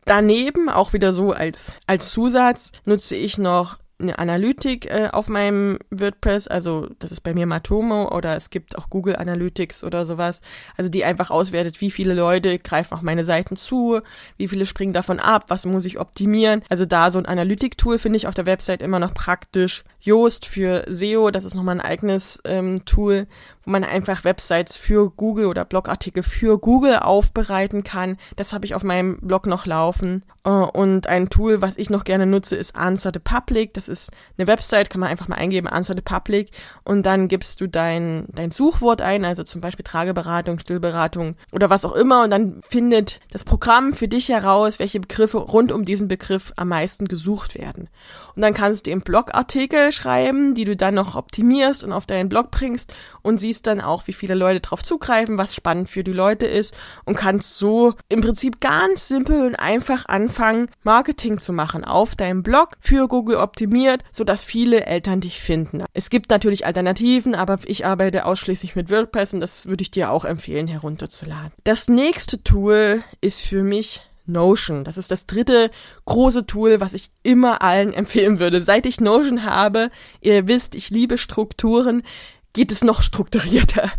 Daneben, 0.05 0.69
auch 0.69 0.93
wieder 0.93 1.13
so 1.13 1.33
als, 1.33 1.77
als 1.85 2.09
Zusatz, 2.09 2.71
nutze 2.85 3.15
ich 3.15 3.37
noch 3.37 3.77
eine 3.99 4.17
Analytik 4.17 4.85
äh, 4.85 5.09
auf 5.11 5.27
meinem 5.27 5.79
WordPress, 5.89 6.47
also 6.47 6.87
das 6.99 7.11
ist 7.11 7.21
bei 7.21 7.33
mir 7.33 7.45
Matomo 7.45 8.15
oder 8.15 8.35
es 8.35 8.49
gibt 8.49 8.77
auch 8.77 8.89
Google 8.89 9.17
Analytics 9.17 9.83
oder 9.83 10.05
sowas, 10.05 10.41
also 10.77 10.89
die 10.89 11.03
einfach 11.03 11.29
auswertet, 11.29 11.81
wie 11.81 11.91
viele 11.91 12.13
Leute 12.13 12.59
greifen 12.59 12.93
auf 12.93 13.01
meine 13.01 13.25
Seiten 13.25 13.55
zu, 13.55 13.99
wie 14.37 14.47
viele 14.47 14.65
springen 14.65 14.93
davon 14.93 15.19
ab, 15.19 15.45
was 15.49 15.65
muss 15.65 15.85
ich 15.85 15.99
optimieren. 15.99 16.63
Also 16.69 16.85
da 16.85 17.11
so 17.11 17.19
ein 17.19 17.25
Analytik-Tool 17.25 17.97
finde 17.97 18.17
ich 18.17 18.27
auf 18.27 18.35
der 18.35 18.45
Website 18.45 18.81
immer 18.81 18.99
noch 18.99 19.13
praktisch. 19.13 19.83
Yoast 20.01 20.45
für 20.45 20.85
SEO, 20.87 21.29
das 21.29 21.43
ist 21.43 21.55
nochmal 21.55 21.75
ein 21.75 21.85
eigenes 21.85 22.39
ähm, 22.45 22.85
Tool, 22.85 23.27
wo 23.69 23.71
man 23.71 23.83
einfach 23.83 24.23
Websites 24.23 24.77
für 24.77 25.11
Google 25.11 25.45
oder 25.45 25.63
Blogartikel 25.63 26.23
für 26.23 26.57
Google 26.57 26.97
aufbereiten 26.97 27.83
kann. 27.83 28.17
Das 28.35 28.51
habe 28.51 28.65
ich 28.65 28.73
auf 28.73 28.83
meinem 28.83 29.19
Blog 29.21 29.45
noch 29.45 29.67
laufen. 29.67 30.23
Äh, 30.43 30.49
und 30.49 31.05
ein 31.07 31.29
Tool, 31.29 31.61
was 31.61 31.77
ich 31.77 31.91
noch 31.91 32.03
gerne 32.03 32.25
nutze, 32.25 32.55
ist 32.55 32.75
Answer 32.75 33.11
the 33.13 33.19
Public. 33.19 33.75
Das 33.75 33.87
ist 33.87 34.11
eine 34.37 34.47
Website, 34.47 34.89
kann 34.89 35.01
man 35.01 35.09
einfach 35.09 35.27
mal 35.27 35.35
eingeben, 35.35 35.67
Answer 35.67 35.95
the 35.95 36.01
Public. 36.01 36.49
Und 36.83 37.05
dann 37.05 37.27
gibst 37.27 37.61
du 37.61 37.67
dein, 37.67 38.25
dein 38.29 38.49
Suchwort 38.49 39.03
ein, 39.03 39.23
also 39.23 39.43
zum 39.43 39.61
Beispiel 39.61 39.83
Trageberatung, 39.83 40.57
Stillberatung 40.57 41.35
oder 41.51 41.69
was 41.69 41.85
auch 41.85 41.93
immer. 41.93 42.23
Und 42.23 42.31
dann 42.31 42.61
findet 42.67 43.19
das 43.31 43.43
Programm 43.43 43.93
für 43.93 44.07
dich 44.07 44.29
heraus, 44.29 44.79
welche 44.79 44.99
Begriffe 44.99 45.37
rund 45.37 45.71
um 45.71 45.85
diesen 45.85 46.07
Begriff 46.07 46.53
am 46.55 46.69
meisten 46.69 47.07
gesucht 47.07 47.55
werden. 47.55 47.89
Und 48.35 48.41
dann 48.41 48.53
kannst 48.53 48.87
du 48.87 48.91
dir 48.91 48.99
Blogartikel 48.99 49.91
schreiben, 49.91 50.55
die 50.55 50.63
du 50.63 50.75
dann 50.75 50.95
noch 50.95 51.15
optimierst 51.15 51.83
und 51.83 51.91
auf 51.91 52.05
deinen 52.05 52.29
Blog 52.29 52.51
bringst 52.51 52.93
und 53.21 53.37
siehst 53.39 53.58
dann 53.61 53.81
auch, 53.81 54.07
wie 54.07 54.13
viele 54.13 54.35
Leute 54.35 54.59
drauf 54.59 54.83
zugreifen, 54.83 55.37
was 55.37 55.55
spannend 55.55 55.89
für 55.89 56.03
die 56.03 56.13
Leute 56.13 56.45
ist 56.45 56.77
und 57.05 57.15
kannst 57.15 57.57
so 57.57 57.93
im 58.09 58.21
Prinzip 58.21 58.59
ganz 58.59 59.07
simpel 59.07 59.45
und 59.45 59.55
einfach 59.55 60.05
anfangen, 60.07 60.69
Marketing 60.83 61.39
zu 61.39 61.53
machen 61.53 61.83
auf 61.83 62.15
deinem 62.15 62.43
Blog 62.43 62.75
für 62.79 63.07
Google 63.07 63.37
optimiert, 63.37 64.03
sodass 64.11 64.43
viele 64.43 64.85
Eltern 64.85 65.21
dich 65.21 65.39
finden. 65.39 65.83
Es 65.93 66.09
gibt 66.09 66.29
natürlich 66.29 66.65
Alternativen, 66.65 67.35
aber 67.35 67.59
ich 67.65 67.85
arbeite 67.85 68.25
ausschließlich 68.25 68.75
mit 68.75 68.89
WordPress 68.89 69.33
und 69.33 69.39
das 69.39 69.65
würde 69.67 69.81
ich 69.81 69.91
dir 69.91 70.11
auch 70.11 70.25
empfehlen 70.25 70.67
herunterzuladen. 70.67 71.51
Das 71.63 71.87
nächste 71.87 72.43
Tool 72.43 73.03
ist 73.21 73.41
für 73.41 73.63
mich 73.63 74.01
Notion. 74.29 74.83
Das 74.83 74.97
ist 74.97 75.11
das 75.11 75.25
dritte 75.25 75.71
große 76.05 76.45
Tool, 76.45 76.79
was 76.79 76.93
ich 76.93 77.11
immer 77.23 77.61
allen 77.61 77.93
empfehlen 77.93 78.39
würde. 78.39 78.61
Seit 78.61 78.85
ich 78.85 79.01
Notion 79.01 79.43
habe, 79.43 79.89
ihr 80.21 80.47
wisst, 80.47 80.75
ich 80.75 80.89
liebe 80.89 81.17
Strukturen, 81.17 82.03
geht 82.53 82.71
es 82.71 82.83
noch 82.83 83.01
strukturierter. 83.01 83.91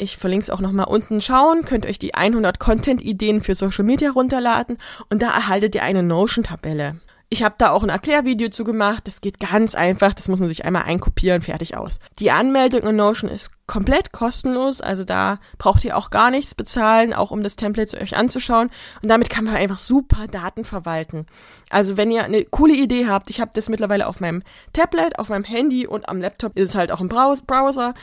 ich 0.00 0.16
verlinke 0.16 0.44
es 0.44 0.50
auch 0.50 0.60
nochmal 0.60 0.86
unten 0.86 1.20
schauen, 1.20 1.64
könnt 1.64 1.84
euch 1.84 1.98
die 1.98 2.14
100 2.14 2.60
Content-Ideen 2.60 3.40
für 3.40 3.56
Social 3.56 3.84
Media 3.84 4.10
runterladen 4.10 4.78
und 5.10 5.22
da 5.22 5.34
erhaltet 5.34 5.74
ihr 5.74 5.82
eine 5.82 6.04
Notion-Tabelle. 6.04 7.00
Ich 7.30 7.42
habe 7.42 7.56
da 7.58 7.70
auch 7.70 7.82
ein 7.82 7.90
Erklärvideo 7.90 8.48
zu 8.48 8.64
gemacht. 8.64 9.06
Das 9.06 9.20
geht 9.20 9.38
ganz 9.38 9.74
einfach. 9.74 10.14
Das 10.14 10.28
muss 10.28 10.40
man 10.40 10.48
sich 10.48 10.64
einmal 10.64 10.84
einkopieren, 10.84 11.42
fertig 11.42 11.76
aus. 11.76 11.98
Die 12.18 12.30
Anmeldung 12.30 12.82
in 12.82 12.96
Notion 12.96 13.30
ist 13.30 13.50
komplett 13.66 14.12
kostenlos. 14.12 14.80
Also 14.80 15.04
da 15.04 15.38
braucht 15.58 15.84
ihr 15.84 15.96
auch 15.96 16.08
gar 16.08 16.30
nichts 16.30 16.54
bezahlen, 16.54 17.12
auch 17.12 17.30
um 17.30 17.42
das 17.42 17.56
Template 17.56 18.00
euch 18.00 18.16
anzuschauen. 18.16 18.70
Und 19.02 19.10
damit 19.10 19.28
kann 19.28 19.44
man 19.44 19.56
einfach 19.56 19.76
super 19.76 20.26
Daten 20.26 20.64
verwalten. 20.64 21.26
Also 21.68 21.98
wenn 21.98 22.10
ihr 22.10 22.24
eine 22.24 22.44
coole 22.46 22.74
Idee 22.74 23.08
habt, 23.08 23.28
ich 23.28 23.42
habe 23.42 23.50
das 23.52 23.68
mittlerweile 23.68 24.06
auf 24.06 24.20
meinem 24.20 24.42
Tablet, 24.72 25.18
auf 25.18 25.28
meinem 25.28 25.44
Handy 25.44 25.86
und 25.86 26.08
am 26.08 26.22
Laptop 26.22 26.56
ist 26.56 26.70
es 26.70 26.74
halt 26.74 26.90
auch 26.90 27.02
im 27.02 27.08
Browser 27.08 27.94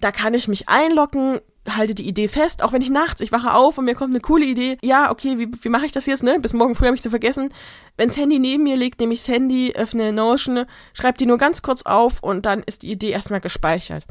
da 0.00 0.12
kann 0.12 0.34
ich 0.34 0.48
mich 0.48 0.68
einloggen, 0.68 1.40
halte 1.76 1.94
die 1.94 2.06
Idee 2.08 2.28
fest, 2.28 2.62
auch 2.62 2.72
wenn 2.72 2.82
ich 2.82 2.90
nachts, 2.90 3.20
ich 3.20 3.32
wache 3.32 3.54
auf 3.54 3.78
und 3.78 3.84
mir 3.84 3.94
kommt 3.94 4.10
eine 4.10 4.20
coole 4.20 4.44
Idee. 4.44 4.78
Ja, 4.82 5.10
okay, 5.10 5.38
wie, 5.38 5.48
wie 5.60 5.68
mache 5.68 5.86
ich 5.86 5.92
das 5.92 6.06
jetzt, 6.06 6.22
ne? 6.22 6.38
Bis 6.40 6.52
morgen 6.52 6.74
früh 6.74 6.86
habe 6.86 6.96
ich 6.96 7.02
zu 7.02 7.10
vergessen. 7.10 7.52
Wenns 7.96 8.16
Handy 8.16 8.38
neben 8.38 8.64
mir 8.64 8.76
liegt, 8.76 9.00
nehme 9.00 9.14
ich 9.14 9.20
das 9.20 9.28
Handy, 9.28 9.72
öffne 9.74 10.12
Notion, 10.12 10.64
schreibe 10.94 11.18
die 11.18 11.26
nur 11.26 11.38
ganz 11.38 11.62
kurz 11.62 11.82
auf 11.82 12.22
und 12.22 12.46
dann 12.46 12.62
ist 12.62 12.82
die 12.82 12.90
Idee 12.90 13.10
erstmal 13.10 13.40
gespeichert. 13.40 14.04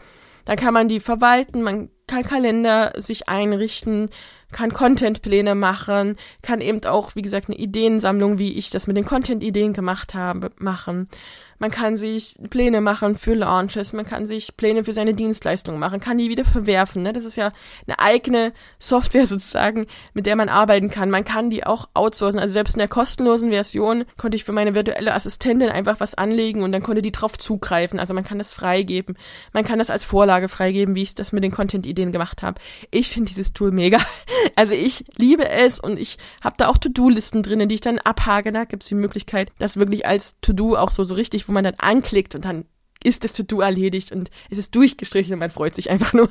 Dann 0.45 0.55
kann 0.55 0.73
man 0.73 0.87
die 0.87 1.01
verwalten, 1.01 1.61
man 1.61 1.89
kann 2.07 2.23
Kalender 2.23 2.93
sich 2.95 3.27
einrichten, 3.27 4.09
kann 4.53 4.71
Contentpläne 4.71 5.55
machen, 5.55 6.15
kann 6.41 6.61
eben 6.61 6.83
auch, 6.85 7.15
wie 7.15 7.21
gesagt, 7.21 7.49
eine 7.49 7.57
Ideensammlung, 7.57 8.37
wie 8.37 8.53
ich 8.53 8.69
das 8.69 8.87
mit 8.87 8.95
den 8.95 9.03
Content-Ideen 9.03 9.73
gemacht 9.73 10.13
habe, 10.13 10.51
machen. 10.57 11.09
Man 11.59 11.71
kann 11.71 11.97
sich 11.97 12.37
Pläne 12.49 12.81
machen 12.81 13.15
für 13.15 13.33
Launches, 13.33 13.93
man 13.93 14.05
kann 14.05 14.25
sich 14.25 14.57
Pläne 14.57 14.83
für 14.83 14.93
seine 14.93 15.13
Dienstleistungen 15.13 15.79
machen, 15.79 15.99
kann 15.99 16.17
die 16.17 16.29
wieder 16.29 16.45
verwerfen. 16.45 17.03
Ne? 17.03 17.13
Das 17.13 17.25
ist 17.25 17.35
ja 17.35 17.51
eine 17.87 17.99
eigene 17.99 18.53
Software 18.79 19.25
sozusagen, 19.27 19.87
mit 20.13 20.25
der 20.25 20.35
man 20.35 20.49
arbeiten 20.49 20.89
kann. 20.89 21.09
Man 21.09 21.25
kann 21.25 21.49
die 21.49 21.65
auch 21.65 21.89
outsourcen. 21.93 22.39
Also 22.39 22.53
selbst 22.53 22.75
in 22.75 22.79
der 22.79 22.87
kostenlosen 22.87 23.49
Version 23.49 24.05
konnte 24.17 24.35
ich 24.35 24.43
für 24.43 24.51
meine 24.51 24.75
virtuelle 24.75 25.13
Assistentin 25.13 25.69
einfach 25.69 25.99
was 25.99 26.13
anlegen 26.13 26.63
und 26.63 26.71
dann 26.71 26.83
konnte 26.83 27.01
die 27.01 27.11
drauf 27.11 27.37
zugreifen. 27.37 27.99
Also 27.99 28.13
man 28.13 28.23
kann 28.23 28.37
das 28.37 28.53
freigeben. 28.53 29.17
Man 29.53 29.65
kann 29.65 29.79
das 29.79 29.89
als 29.89 30.03
Vorlage 30.03 30.49
freigeben, 30.49 30.95
wie 30.95 31.03
ich 31.03 31.15
das 31.15 31.31
mit 31.31 31.43
den 31.43 31.51
Content-Ideen 31.51 32.11
gemacht 32.11 32.43
habe. 32.43 32.61
Ich 32.91 33.09
finde 33.09 33.29
dieses 33.29 33.53
Tool 33.53 33.71
mega. 33.71 33.97
Also 34.55 34.73
ich 34.73 35.05
liebe 35.17 35.47
es 35.47 35.79
und 35.79 35.99
ich 35.99 36.17
habe 36.43 36.55
da 36.57 36.67
auch 36.67 36.77
To-Do-Listen 36.77 37.43
drinnen, 37.43 37.69
die 37.69 37.75
ich 37.75 37.81
dann 37.81 37.99
abhake. 37.99 38.51
Da 38.51 38.65
gibt 38.65 38.81
es 38.81 38.89
die 38.89 38.95
Möglichkeit, 38.95 39.51
das 39.59 39.77
wirklich 39.77 40.07
als 40.07 40.39
To-Do 40.41 40.75
auch 40.75 40.89
so, 40.89 41.03
so 41.03 41.13
richtig 41.13 41.46
wo 41.47 41.53
man 41.53 41.63
dann 41.63 41.75
anklickt 41.75 42.35
und 42.35 42.45
dann 42.45 42.65
ist 43.03 43.23
das 43.23 43.33
To-Do 43.33 43.61
erledigt 43.61 44.11
und 44.11 44.29
es 44.49 44.57
ist 44.57 44.75
durchgestrichen 44.75 45.33
und 45.33 45.39
man 45.39 45.49
freut 45.49 45.75
sich 45.75 45.89
einfach 45.89 46.13
nur. 46.13 46.29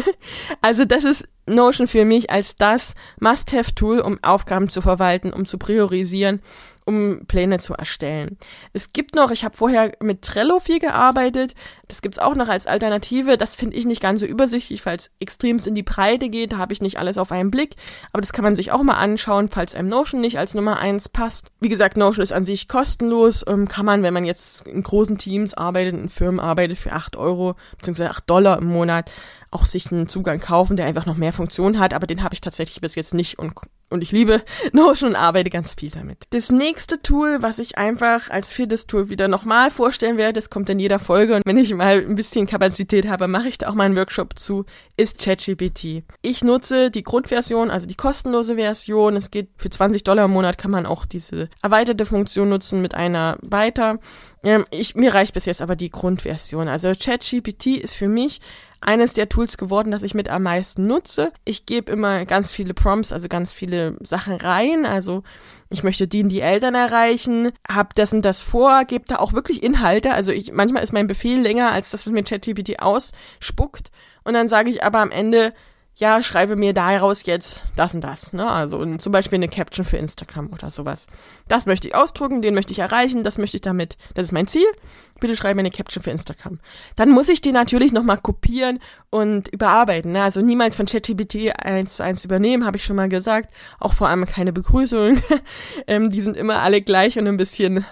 also 0.60 0.84
das 0.84 1.04
ist 1.04 1.28
Notion 1.46 1.86
für 1.86 2.04
mich 2.04 2.30
als 2.30 2.56
das 2.56 2.94
Must-Have-Tool, 3.20 4.00
um 4.00 4.18
Aufgaben 4.22 4.68
zu 4.68 4.80
verwalten, 4.80 5.32
um 5.32 5.44
zu 5.44 5.58
priorisieren 5.58 6.40
um 6.84 7.26
Pläne 7.26 7.58
zu 7.58 7.74
erstellen. 7.74 8.36
Es 8.72 8.92
gibt 8.92 9.14
noch, 9.14 9.30
ich 9.30 9.44
habe 9.44 9.56
vorher 9.56 9.92
mit 10.00 10.22
Trello 10.22 10.58
viel 10.58 10.78
gearbeitet, 10.78 11.54
das 11.88 12.02
gibt's 12.02 12.18
auch 12.18 12.34
noch 12.34 12.48
als 12.48 12.66
Alternative. 12.66 13.36
Das 13.36 13.54
finde 13.54 13.76
ich 13.76 13.84
nicht 13.84 14.00
ganz 14.00 14.20
so 14.20 14.26
übersichtlich, 14.26 14.84
weil 14.86 14.96
es 14.96 15.10
extremst 15.18 15.66
in 15.66 15.74
die 15.74 15.82
Breite 15.82 16.28
geht, 16.28 16.52
da 16.52 16.58
habe 16.58 16.72
ich 16.72 16.80
nicht 16.80 16.98
alles 16.98 17.18
auf 17.18 17.32
einen 17.32 17.50
Blick, 17.50 17.76
aber 18.12 18.20
das 18.20 18.32
kann 18.32 18.44
man 18.44 18.56
sich 18.56 18.72
auch 18.72 18.82
mal 18.82 18.94
anschauen, 18.94 19.48
falls 19.48 19.74
einem 19.74 19.88
Notion 19.88 20.20
nicht 20.20 20.38
als 20.38 20.54
Nummer 20.54 20.78
eins 20.78 21.08
passt. 21.08 21.50
Wie 21.60 21.68
gesagt, 21.68 21.96
Notion 21.96 22.22
ist 22.22 22.32
an 22.32 22.44
sich 22.44 22.68
kostenlos, 22.68 23.44
ähm, 23.46 23.68
kann 23.68 23.86
man, 23.86 24.02
wenn 24.02 24.14
man 24.14 24.24
jetzt 24.24 24.66
in 24.66 24.82
großen 24.82 25.18
Teams 25.18 25.54
arbeitet, 25.54 25.94
in 25.94 26.08
Firmen 26.08 26.40
arbeitet, 26.40 26.78
für 26.78 26.92
acht 26.92 27.16
Euro 27.16 27.56
bzw. 27.78 28.06
acht 28.06 28.28
Dollar 28.28 28.58
im 28.58 28.66
Monat 28.66 29.10
auch 29.54 29.64
sich 29.64 29.92
einen 29.92 30.08
Zugang 30.08 30.40
kaufen, 30.40 30.76
der 30.76 30.86
einfach 30.86 31.06
noch 31.06 31.16
mehr 31.16 31.32
Funktionen 31.32 31.78
hat, 31.78 31.94
aber 31.94 32.06
den 32.06 32.22
habe 32.22 32.34
ich 32.34 32.40
tatsächlich 32.40 32.80
bis 32.80 32.94
jetzt 32.96 33.14
nicht 33.14 33.38
und, 33.38 33.54
und 33.94 34.02
ich 34.02 34.12
liebe 34.12 34.42
Notion 34.72 35.10
und 35.10 35.16
arbeite 35.16 35.48
ganz 35.48 35.74
viel 35.74 35.90
damit. 35.90 36.24
Das 36.30 36.50
nächste 36.50 37.00
Tool, 37.00 37.38
was 37.40 37.58
ich 37.58 37.78
einfach 37.78 38.28
als 38.28 38.52
viertes 38.52 38.86
Tool 38.86 39.08
wieder 39.08 39.28
nochmal 39.28 39.70
vorstellen 39.70 40.18
werde, 40.18 40.34
das 40.34 40.50
kommt 40.50 40.68
in 40.68 40.78
jeder 40.78 40.98
Folge 40.98 41.36
und 41.36 41.46
wenn 41.46 41.56
ich 41.56 41.72
mal 41.72 41.98
ein 41.98 42.16
bisschen 42.16 42.46
Kapazität 42.46 43.08
habe, 43.08 43.28
mache 43.28 43.48
ich 43.48 43.58
da 43.58 43.68
auch 43.68 43.74
mal 43.74 43.84
einen 43.84 43.96
Workshop 43.96 44.38
zu, 44.38 44.66
ist 44.96 45.20
ChatGPT. 45.20 46.04
Ich 46.22 46.44
nutze 46.44 46.90
die 46.90 47.02
Grundversion, 47.02 47.70
also 47.70 47.86
die 47.86 47.94
kostenlose 47.94 48.56
Version. 48.56 49.16
Es 49.16 49.30
geht 49.30 49.48
für 49.56 49.70
20 49.70 50.04
Dollar 50.04 50.26
im 50.26 50.32
Monat 50.32 50.58
kann 50.58 50.70
man 50.70 50.86
auch 50.86 51.06
diese 51.06 51.48
erweiterte 51.62 52.06
Funktion 52.06 52.48
nutzen 52.48 52.82
mit 52.82 52.94
einer 52.94 53.38
weiter. 53.42 53.98
Ähm, 54.42 54.64
ich, 54.70 54.94
mir 54.94 55.14
reicht 55.14 55.34
bis 55.34 55.46
jetzt 55.46 55.62
aber 55.62 55.76
die 55.76 55.90
Grundversion. 55.90 56.68
Also 56.68 56.92
ChatGPT 56.92 57.78
ist 57.78 57.94
für 57.94 58.08
mich 58.08 58.40
eines 58.84 59.14
der 59.14 59.28
Tools 59.28 59.56
geworden, 59.56 59.90
das 59.90 60.02
ich 60.02 60.14
mit 60.14 60.28
am 60.28 60.42
meisten 60.42 60.86
nutze. 60.86 61.32
Ich 61.44 61.66
gebe 61.66 61.90
immer 61.90 62.24
ganz 62.26 62.50
viele 62.50 62.74
Prompts, 62.74 63.12
also 63.12 63.28
ganz 63.28 63.52
viele 63.52 63.83
Sachen 64.00 64.34
rein. 64.34 64.86
Also 64.86 65.22
ich 65.70 65.82
möchte 65.82 66.06
die 66.06 66.22
die 66.24 66.40
Eltern 66.40 66.74
erreichen, 66.74 67.52
hab 67.68 67.94
das 67.94 68.12
und 68.12 68.24
das 68.24 68.40
vor, 68.40 68.84
gebe 68.84 69.04
da 69.06 69.16
auch 69.16 69.32
wirklich 69.32 69.62
Inhalte. 69.62 70.12
Also 70.12 70.32
ich, 70.32 70.52
manchmal 70.52 70.82
ist 70.82 70.92
mein 70.92 71.06
Befehl 71.06 71.40
länger 71.40 71.72
als 71.72 71.90
das, 71.90 72.06
was 72.06 72.12
mir 72.12 72.24
ChatGPT 72.24 72.80
ausspuckt. 72.80 73.90
Und 74.24 74.34
dann 74.34 74.48
sage 74.48 74.70
ich 74.70 74.82
aber 74.82 75.00
am 75.00 75.10
Ende, 75.10 75.52
ja, 75.96 76.22
schreibe 76.22 76.56
mir 76.56 76.72
daraus 76.72 77.24
jetzt 77.24 77.62
das 77.76 77.94
und 77.94 78.02
das, 78.02 78.32
ne? 78.32 78.50
Also 78.50 78.78
und 78.78 79.00
zum 79.00 79.12
Beispiel 79.12 79.36
eine 79.36 79.48
Caption 79.48 79.84
für 79.84 79.96
Instagram 79.96 80.52
oder 80.52 80.70
sowas. 80.70 81.06
Das 81.46 81.66
möchte 81.66 81.86
ich 81.86 81.94
ausdrucken, 81.94 82.42
den 82.42 82.54
möchte 82.54 82.72
ich 82.72 82.80
erreichen, 82.80 83.22
das 83.22 83.38
möchte 83.38 83.56
ich 83.56 83.60
damit, 83.60 83.96
das 84.14 84.26
ist 84.26 84.32
mein 84.32 84.48
Ziel. 84.48 84.66
Bitte 85.20 85.36
schreibe 85.36 85.54
mir 85.54 85.60
eine 85.60 85.70
Caption 85.70 86.02
für 86.02 86.10
Instagram. 86.10 86.58
Dann 86.96 87.10
muss 87.10 87.28
ich 87.28 87.40
die 87.40 87.52
natürlich 87.52 87.92
nochmal 87.92 88.18
kopieren 88.18 88.80
und 89.10 89.48
überarbeiten. 89.48 90.10
Ne? 90.12 90.22
Also 90.24 90.40
niemals 90.40 90.74
von 90.74 90.86
ChatGPT 90.86 91.52
eins 91.56 91.96
zu 91.96 92.02
eins 92.02 92.24
übernehmen, 92.24 92.66
habe 92.66 92.76
ich 92.76 92.84
schon 92.84 92.96
mal 92.96 93.08
gesagt. 93.08 93.54
Auch 93.78 93.92
vor 93.92 94.08
allem 94.08 94.26
keine 94.26 94.52
Begrüßungen. 94.52 95.22
ähm, 95.86 96.10
die 96.10 96.20
sind 96.20 96.36
immer 96.36 96.62
alle 96.62 96.82
gleich 96.82 97.16
und 97.16 97.28
ein 97.28 97.36
bisschen 97.36 97.84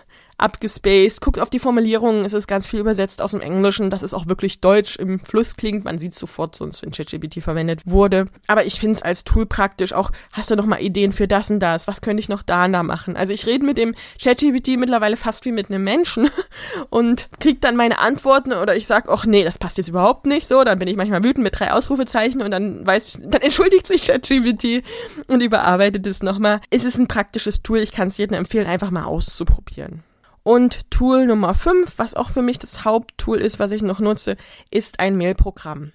abgespaced. 0.42 1.20
Guckt 1.20 1.38
auf 1.38 1.50
die 1.50 1.58
Formulierungen, 1.58 2.24
es 2.24 2.32
ist 2.32 2.46
ganz 2.46 2.66
viel 2.66 2.80
übersetzt 2.80 3.22
aus 3.22 3.30
dem 3.30 3.40
Englischen, 3.40 3.90
dass 3.90 4.02
es 4.02 4.12
auch 4.12 4.26
wirklich 4.26 4.60
Deutsch 4.60 4.96
im 4.96 5.20
Fluss 5.20 5.56
klingt. 5.56 5.84
Man 5.84 5.98
sieht 5.98 6.14
sofort 6.14 6.56
sonst, 6.56 6.82
wenn 6.82 6.90
ChatGPT 6.90 7.42
verwendet 7.42 7.82
wurde. 7.86 8.26
Aber 8.48 8.64
ich 8.64 8.78
finde 8.80 8.96
es 8.96 9.02
als 9.02 9.24
Tool 9.24 9.46
praktisch. 9.46 9.92
Auch 9.92 10.10
hast 10.32 10.50
du 10.50 10.56
noch 10.56 10.66
mal 10.66 10.80
Ideen 10.80 11.12
für 11.12 11.28
das 11.28 11.50
und 11.50 11.60
das? 11.60 11.86
Was 11.86 12.00
könnte 12.00 12.20
ich 12.20 12.28
noch 12.28 12.42
da 12.42 12.64
und 12.64 12.72
da 12.72 12.82
machen? 12.82 13.16
Also 13.16 13.32
ich 13.32 13.46
rede 13.46 13.64
mit 13.64 13.78
dem 13.78 13.94
ChatGPT 14.20 14.78
mittlerweile 14.78 15.16
fast 15.16 15.44
wie 15.44 15.52
mit 15.52 15.70
einem 15.70 15.84
Menschen 15.84 16.28
und 16.90 17.28
krieg 17.40 17.60
dann 17.60 17.76
meine 17.76 17.98
Antworten 17.98 18.52
oder 18.52 18.76
ich 18.76 18.86
sag, 18.86 19.08
ach 19.08 19.24
nee, 19.24 19.44
das 19.44 19.58
passt 19.58 19.78
jetzt 19.78 19.88
überhaupt 19.88 20.26
nicht 20.26 20.46
so. 20.46 20.64
Dann 20.64 20.78
bin 20.78 20.88
ich 20.88 20.96
manchmal 20.96 21.24
wütend 21.24 21.44
mit 21.44 21.58
drei 21.58 21.72
Ausrufezeichen 21.72 22.42
und 22.42 22.50
dann 22.50 22.86
weiß, 22.86 23.20
dann 23.22 23.42
entschuldigt 23.42 23.86
sich 23.86 24.02
ChatGPT 24.02 24.84
und 25.28 25.40
überarbeitet 25.40 26.06
es 26.06 26.22
nochmal. 26.22 26.60
Es 26.70 26.84
ist 26.84 26.98
ein 26.98 27.08
praktisches 27.08 27.62
Tool. 27.62 27.78
Ich 27.78 27.92
kann 27.92 28.08
es 28.08 28.18
jedem 28.18 28.36
empfehlen, 28.36 28.66
einfach 28.66 28.90
mal 28.90 29.04
auszuprobieren. 29.04 30.02
Und 30.42 30.90
Tool 30.90 31.26
Nummer 31.26 31.54
5, 31.54 31.94
was 31.98 32.14
auch 32.14 32.30
für 32.30 32.42
mich 32.42 32.58
das 32.58 32.84
Haupttool 32.84 33.40
ist, 33.40 33.58
was 33.58 33.70
ich 33.70 33.82
noch 33.82 34.00
nutze, 34.00 34.36
ist 34.70 35.00
ein 35.00 35.16
Mailprogramm. 35.16 35.92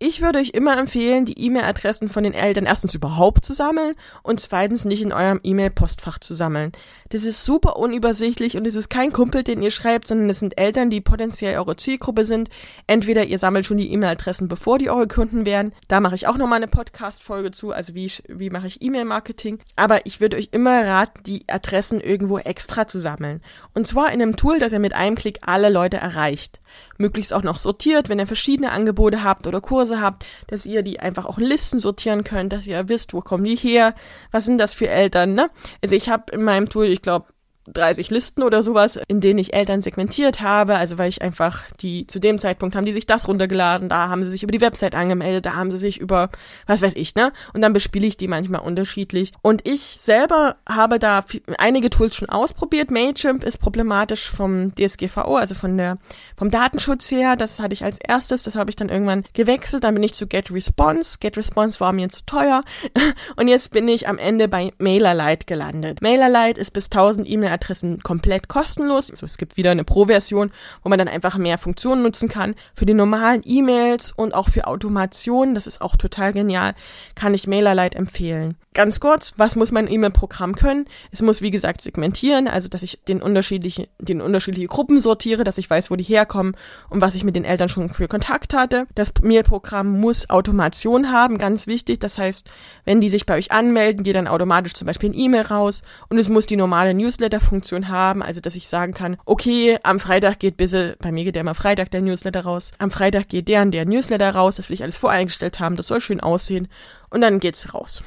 Ich 0.00 0.20
würde 0.20 0.40
euch 0.40 0.50
immer 0.50 0.76
empfehlen, 0.76 1.24
die 1.24 1.38
E-Mail-Adressen 1.38 2.08
von 2.08 2.24
den 2.24 2.34
Eltern 2.34 2.66
erstens 2.66 2.94
überhaupt 2.94 3.44
zu 3.44 3.52
sammeln 3.52 3.94
und 4.24 4.40
zweitens 4.40 4.84
nicht 4.84 5.02
in 5.02 5.12
eurem 5.12 5.38
E-Mail-Postfach 5.44 6.18
zu 6.18 6.34
sammeln. 6.34 6.72
Das 7.10 7.22
ist 7.22 7.44
super 7.44 7.76
unübersichtlich 7.76 8.56
und 8.56 8.66
es 8.66 8.74
ist 8.74 8.90
kein 8.90 9.12
Kumpel, 9.12 9.44
den 9.44 9.62
ihr 9.62 9.70
schreibt, 9.70 10.08
sondern 10.08 10.28
es 10.28 10.40
sind 10.40 10.58
Eltern, 10.58 10.90
die 10.90 11.00
potenziell 11.00 11.56
eure 11.56 11.76
Zielgruppe 11.76 12.24
sind. 12.24 12.48
Entweder 12.88 13.24
ihr 13.24 13.38
sammelt 13.38 13.66
schon 13.66 13.76
die 13.76 13.92
E-Mail-Adressen, 13.92 14.48
bevor 14.48 14.78
die 14.78 14.90
eure 14.90 15.06
Kunden 15.06 15.46
werden. 15.46 15.72
Da 15.86 16.00
mache 16.00 16.16
ich 16.16 16.26
auch 16.26 16.38
nochmal 16.38 16.56
eine 16.56 16.68
Podcast-Folge 16.68 17.52
zu, 17.52 17.70
also 17.70 17.94
wie, 17.94 18.10
wie 18.26 18.50
mache 18.50 18.66
ich 18.66 18.82
E-Mail-Marketing. 18.82 19.60
Aber 19.76 20.06
ich 20.06 20.20
würde 20.20 20.36
euch 20.38 20.48
immer 20.50 20.84
raten, 20.84 21.22
die 21.24 21.44
Adressen 21.46 22.00
irgendwo 22.00 22.38
extra 22.38 22.88
zu 22.88 22.98
sammeln. 22.98 23.42
Und 23.74 23.86
zwar 23.86 24.12
in 24.12 24.20
einem 24.20 24.34
Tool, 24.34 24.58
das 24.58 24.72
ihr 24.72 24.80
mit 24.80 24.94
einem 24.94 25.14
Klick 25.14 25.38
alle 25.46 25.68
Leute 25.68 25.98
erreicht 25.98 26.60
möglichst 26.98 27.32
auch 27.32 27.42
noch 27.42 27.58
sortiert, 27.58 28.08
wenn 28.08 28.18
ihr 28.18 28.26
verschiedene 28.26 28.70
Angebote 28.70 29.22
habt 29.22 29.46
oder 29.46 29.60
Kurse 29.60 30.00
habt, 30.00 30.26
dass 30.46 30.66
ihr 30.66 30.82
die 30.82 31.00
einfach 31.00 31.26
auch 31.26 31.38
in 31.38 31.44
Listen 31.44 31.78
sortieren 31.78 32.24
könnt, 32.24 32.52
dass 32.52 32.66
ihr 32.66 32.88
wisst, 32.88 33.14
wo 33.14 33.20
kommen 33.20 33.44
die 33.44 33.56
her, 33.56 33.94
was 34.30 34.44
sind 34.44 34.58
das 34.58 34.74
für 34.74 34.88
Eltern, 34.88 35.34
ne? 35.34 35.50
Also 35.82 35.96
ich 35.96 36.08
habe 36.08 36.32
in 36.32 36.42
meinem 36.42 36.68
Tool, 36.68 36.86
ich 36.86 37.02
glaube, 37.02 37.26
30 37.72 38.10
Listen 38.10 38.42
oder 38.42 38.62
sowas, 38.62 39.00
in 39.08 39.20
denen 39.20 39.38
ich 39.38 39.54
Eltern 39.54 39.80
segmentiert 39.80 40.40
habe, 40.40 40.76
also 40.76 40.98
weil 40.98 41.08
ich 41.08 41.22
einfach 41.22 41.62
die 41.80 42.06
zu 42.06 42.18
dem 42.18 42.38
Zeitpunkt 42.38 42.76
haben 42.76 42.84
die 42.84 42.92
sich 42.92 43.06
das 43.06 43.26
runtergeladen, 43.26 43.88
da 43.88 44.08
haben 44.08 44.24
sie 44.24 44.30
sich 44.30 44.42
über 44.42 44.52
die 44.52 44.60
Website 44.60 44.94
angemeldet, 44.94 45.46
da 45.46 45.54
haben 45.54 45.70
sie 45.70 45.78
sich 45.78 45.98
über 45.98 46.30
was 46.66 46.82
weiß 46.82 46.94
ich, 46.96 47.14
ne? 47.14 47.32
Und 47.52 47.62
dann 47.62 47.72
bespiele 47.72 48.06
ich 48.06 48.16
die 48.16 48.28
manchmal 48.28 48.60
unterschiedlich. 48.60 49.32
Und 49.42 49.66
ich 49.66 49.80
selber 49.80 50.56
habe 50.68 50.98
da 50.98 51.24
einige 51.58 51.90
Tools 51.90 52.16
schon 52.16 52.28
ausprobiert. 52.28 52.90
Mailchimp 52.90 53.44
ist 53.44 53.58
problematisch 53.58 54.30
vom 54.30 54.74
DSGVO, 54.74 55.36
also 55.36 55.54
von 55.54 55.76
der 55.76 55.98
vom 56.36 56.50
Datenschutz 56.50 57.10
her, 57.10 57.36
das 57.36 57.60
hatte 57.60 57.74
ich 57.74 57.84
als 57.84 57.98
erstes, 57.98 58.42
das 58.42 58.56
habe 58.56 58.70
ich 58.70 58.76
dann 58.76 58.88
irgendwann 58.88 59.24
gewechselt, 59.32 59.84
dann 59.84 59.94
bin 59.94 60.02
ich 60.02 60.14
zu 60.14 60.26
GetResponse. 60.26 61.18
GetResponse 61.20 61.80
war 61.80 61.92
mir 61.92 62.08
zu 62.08 62.26
teuer 62.26 62.62
und 63.36 63.48
jetzt 63.48 63.70
bin 63.70 63.88
ich 63.88 64.08
am 64.08 64.18
Ende 64.18 64.48
bei 64.48 64.72
MailerLite 64.78 65.46
gelandet. 65.46 66.02
MailerLite 66.02 66.60
ist 66.60 66.72
bis 66.72 66.86
1000 66.86 67.28
E-Mail 67.28 67.53
E-Mail-Adressen 67.54 68.02
komplett 68.02 68.48
kostenlos. 68.48 69.10
Also 69.10 69.26
es 69.26 69.38
gibt 69.38 69.56
wieder 69.56 69.70
eine 69.70 69.84
Pro-Version, 69.84 70.50
wo 70.82 70.88
man 70.88 70.98
dann 70.98 71.08
einfach 71.08 71.36
mehr 71.36 71.58
Funktionen 71.58 72.02
nutzen 72.02 72.28
kann. 72.28 72.54
Für 72.74 72.86
die 72.86 72.94
normalen 72.94 73.42
E-Mails 73.44 74.12
und 74.12 74.34
auch 74.34 74.48
für 74.48 74.66
Automation, 74.66 75.54
das 75.54 75.66
ist 75.66 75.80
auch 75.80 75.96
total 75.96 76.32
genial, 76.32 76.74
kann 77.14 77.34
ich 77.34 77.46
MailerLite 77.46 77.96
empfehlen. 77.96 78.56
Ganz 78.76 78.98
kurz, 78.98 79.34
was 79.36 79.54
muss 79.54 79.70
mein 79.70 79.88
E-Mail-Programm 79.88 80.56
können? 80.56 80.86
Es 81.12 81.22
muss, 81.22 81.42
wie 81.42 81.52
gesagt, 81.52 81.80
segmentieren, 81.80 82.48
also 82.48 82.68
dass 82.68 82.82
ich 82.82 82.98
den 83.06 83.22
unterschiedlichen, 83.22 83.86
den 84.00 84.20
unterschiedliche 84.20 84.66
Gruppen 84.66 84.98
sortiere, 84.98 85.44
dass 85.44 85.58
ich 85.58 85.70
weiß, 85.70 85.92
wo 85.92 85.96
die 85.96 86.02
herkommen 86.02 86.56
und 86.90 87.00
was 87.00 87.14
ich 87.14 87.22
mit 87.22 87.36
den 87.36 87.44
Eltern 87.44 87.68
schon 87.68 87.88
für 87.90 88.08
Kontakt 88.08 88.52
hatte. 88.52 88.88
Das 88.96 89.12
Mail-Programm 89.22 90.00
muss 90.00 90.28
Automation 90.28 91.12
haben, 91.12 91.38
ganz 91.38 91.68
wichtig. 91.68 92.00
Das 92.00 92.18
heißt, 92.18 92.50
wenn 92.84 93.00
die 93.00 93.08
sich 93.08 93.26
bei 93.26 93.36
euch 93.36 93.52
anmelden, 93.52 94.02
geht 94.02 94.16
dann 94.16 94.26
automatisch 94.26 94.74
zum 94.74 94.86
Beispiel 94.86 95.10
ein 95.10 95.18
E-Mail 95.18 95.42
raus 95.42 95.82
und 96.08 96.18
es 96.18 96.28
muss 96.28 96.46
die 96.46 96.56
normale 96.56 96.94
Newsletter 96.94 97.38
Reminder-Funktion 97.44 97.88
haben, 97.88 98.22
also 98.22 98.40
dass 98.40 98.56
ich 98.56 98.68
sagen 98.68 98.92
kann, 98.92 99.16
okay, 99.24 99.78
am 99.82 100.00
Freitag 100.00 100.38
geht 100.38 100.56
bitte, 100.56 100.96
bei 101.00 101.12
mir 101.12 101.24
geht 101.24 101.34
der 101.34 101.40
immer 101.40 101.54
Freitag 101.54 101.90
der 101.90 102.02
Newsletter 102.02 102.42
raus, 102.44 102.72
am 102.78 102.90
Freitag 102.90 103.28
geht 103.28 103.48
der 103.48 103.62
und 103.62 103.70
der 103.70 103.84
Newsletter 103.84 104.30
raus, 104.34 104.56
das 104.56 104.68
will 104.68 104.74
ich 104.74 104.82
alles 104.82 104.96
voreingestellt 104.96 105.60
haben, 105.60 105.76
das 105.76 105.86
soll 105.86 106.00
schön 106.00 106.20
aussehen 106.20 106.68
und 107.10 107.20
dann 107.20 107.40
geht's 107.40 107.74
raus. 107.74 108.02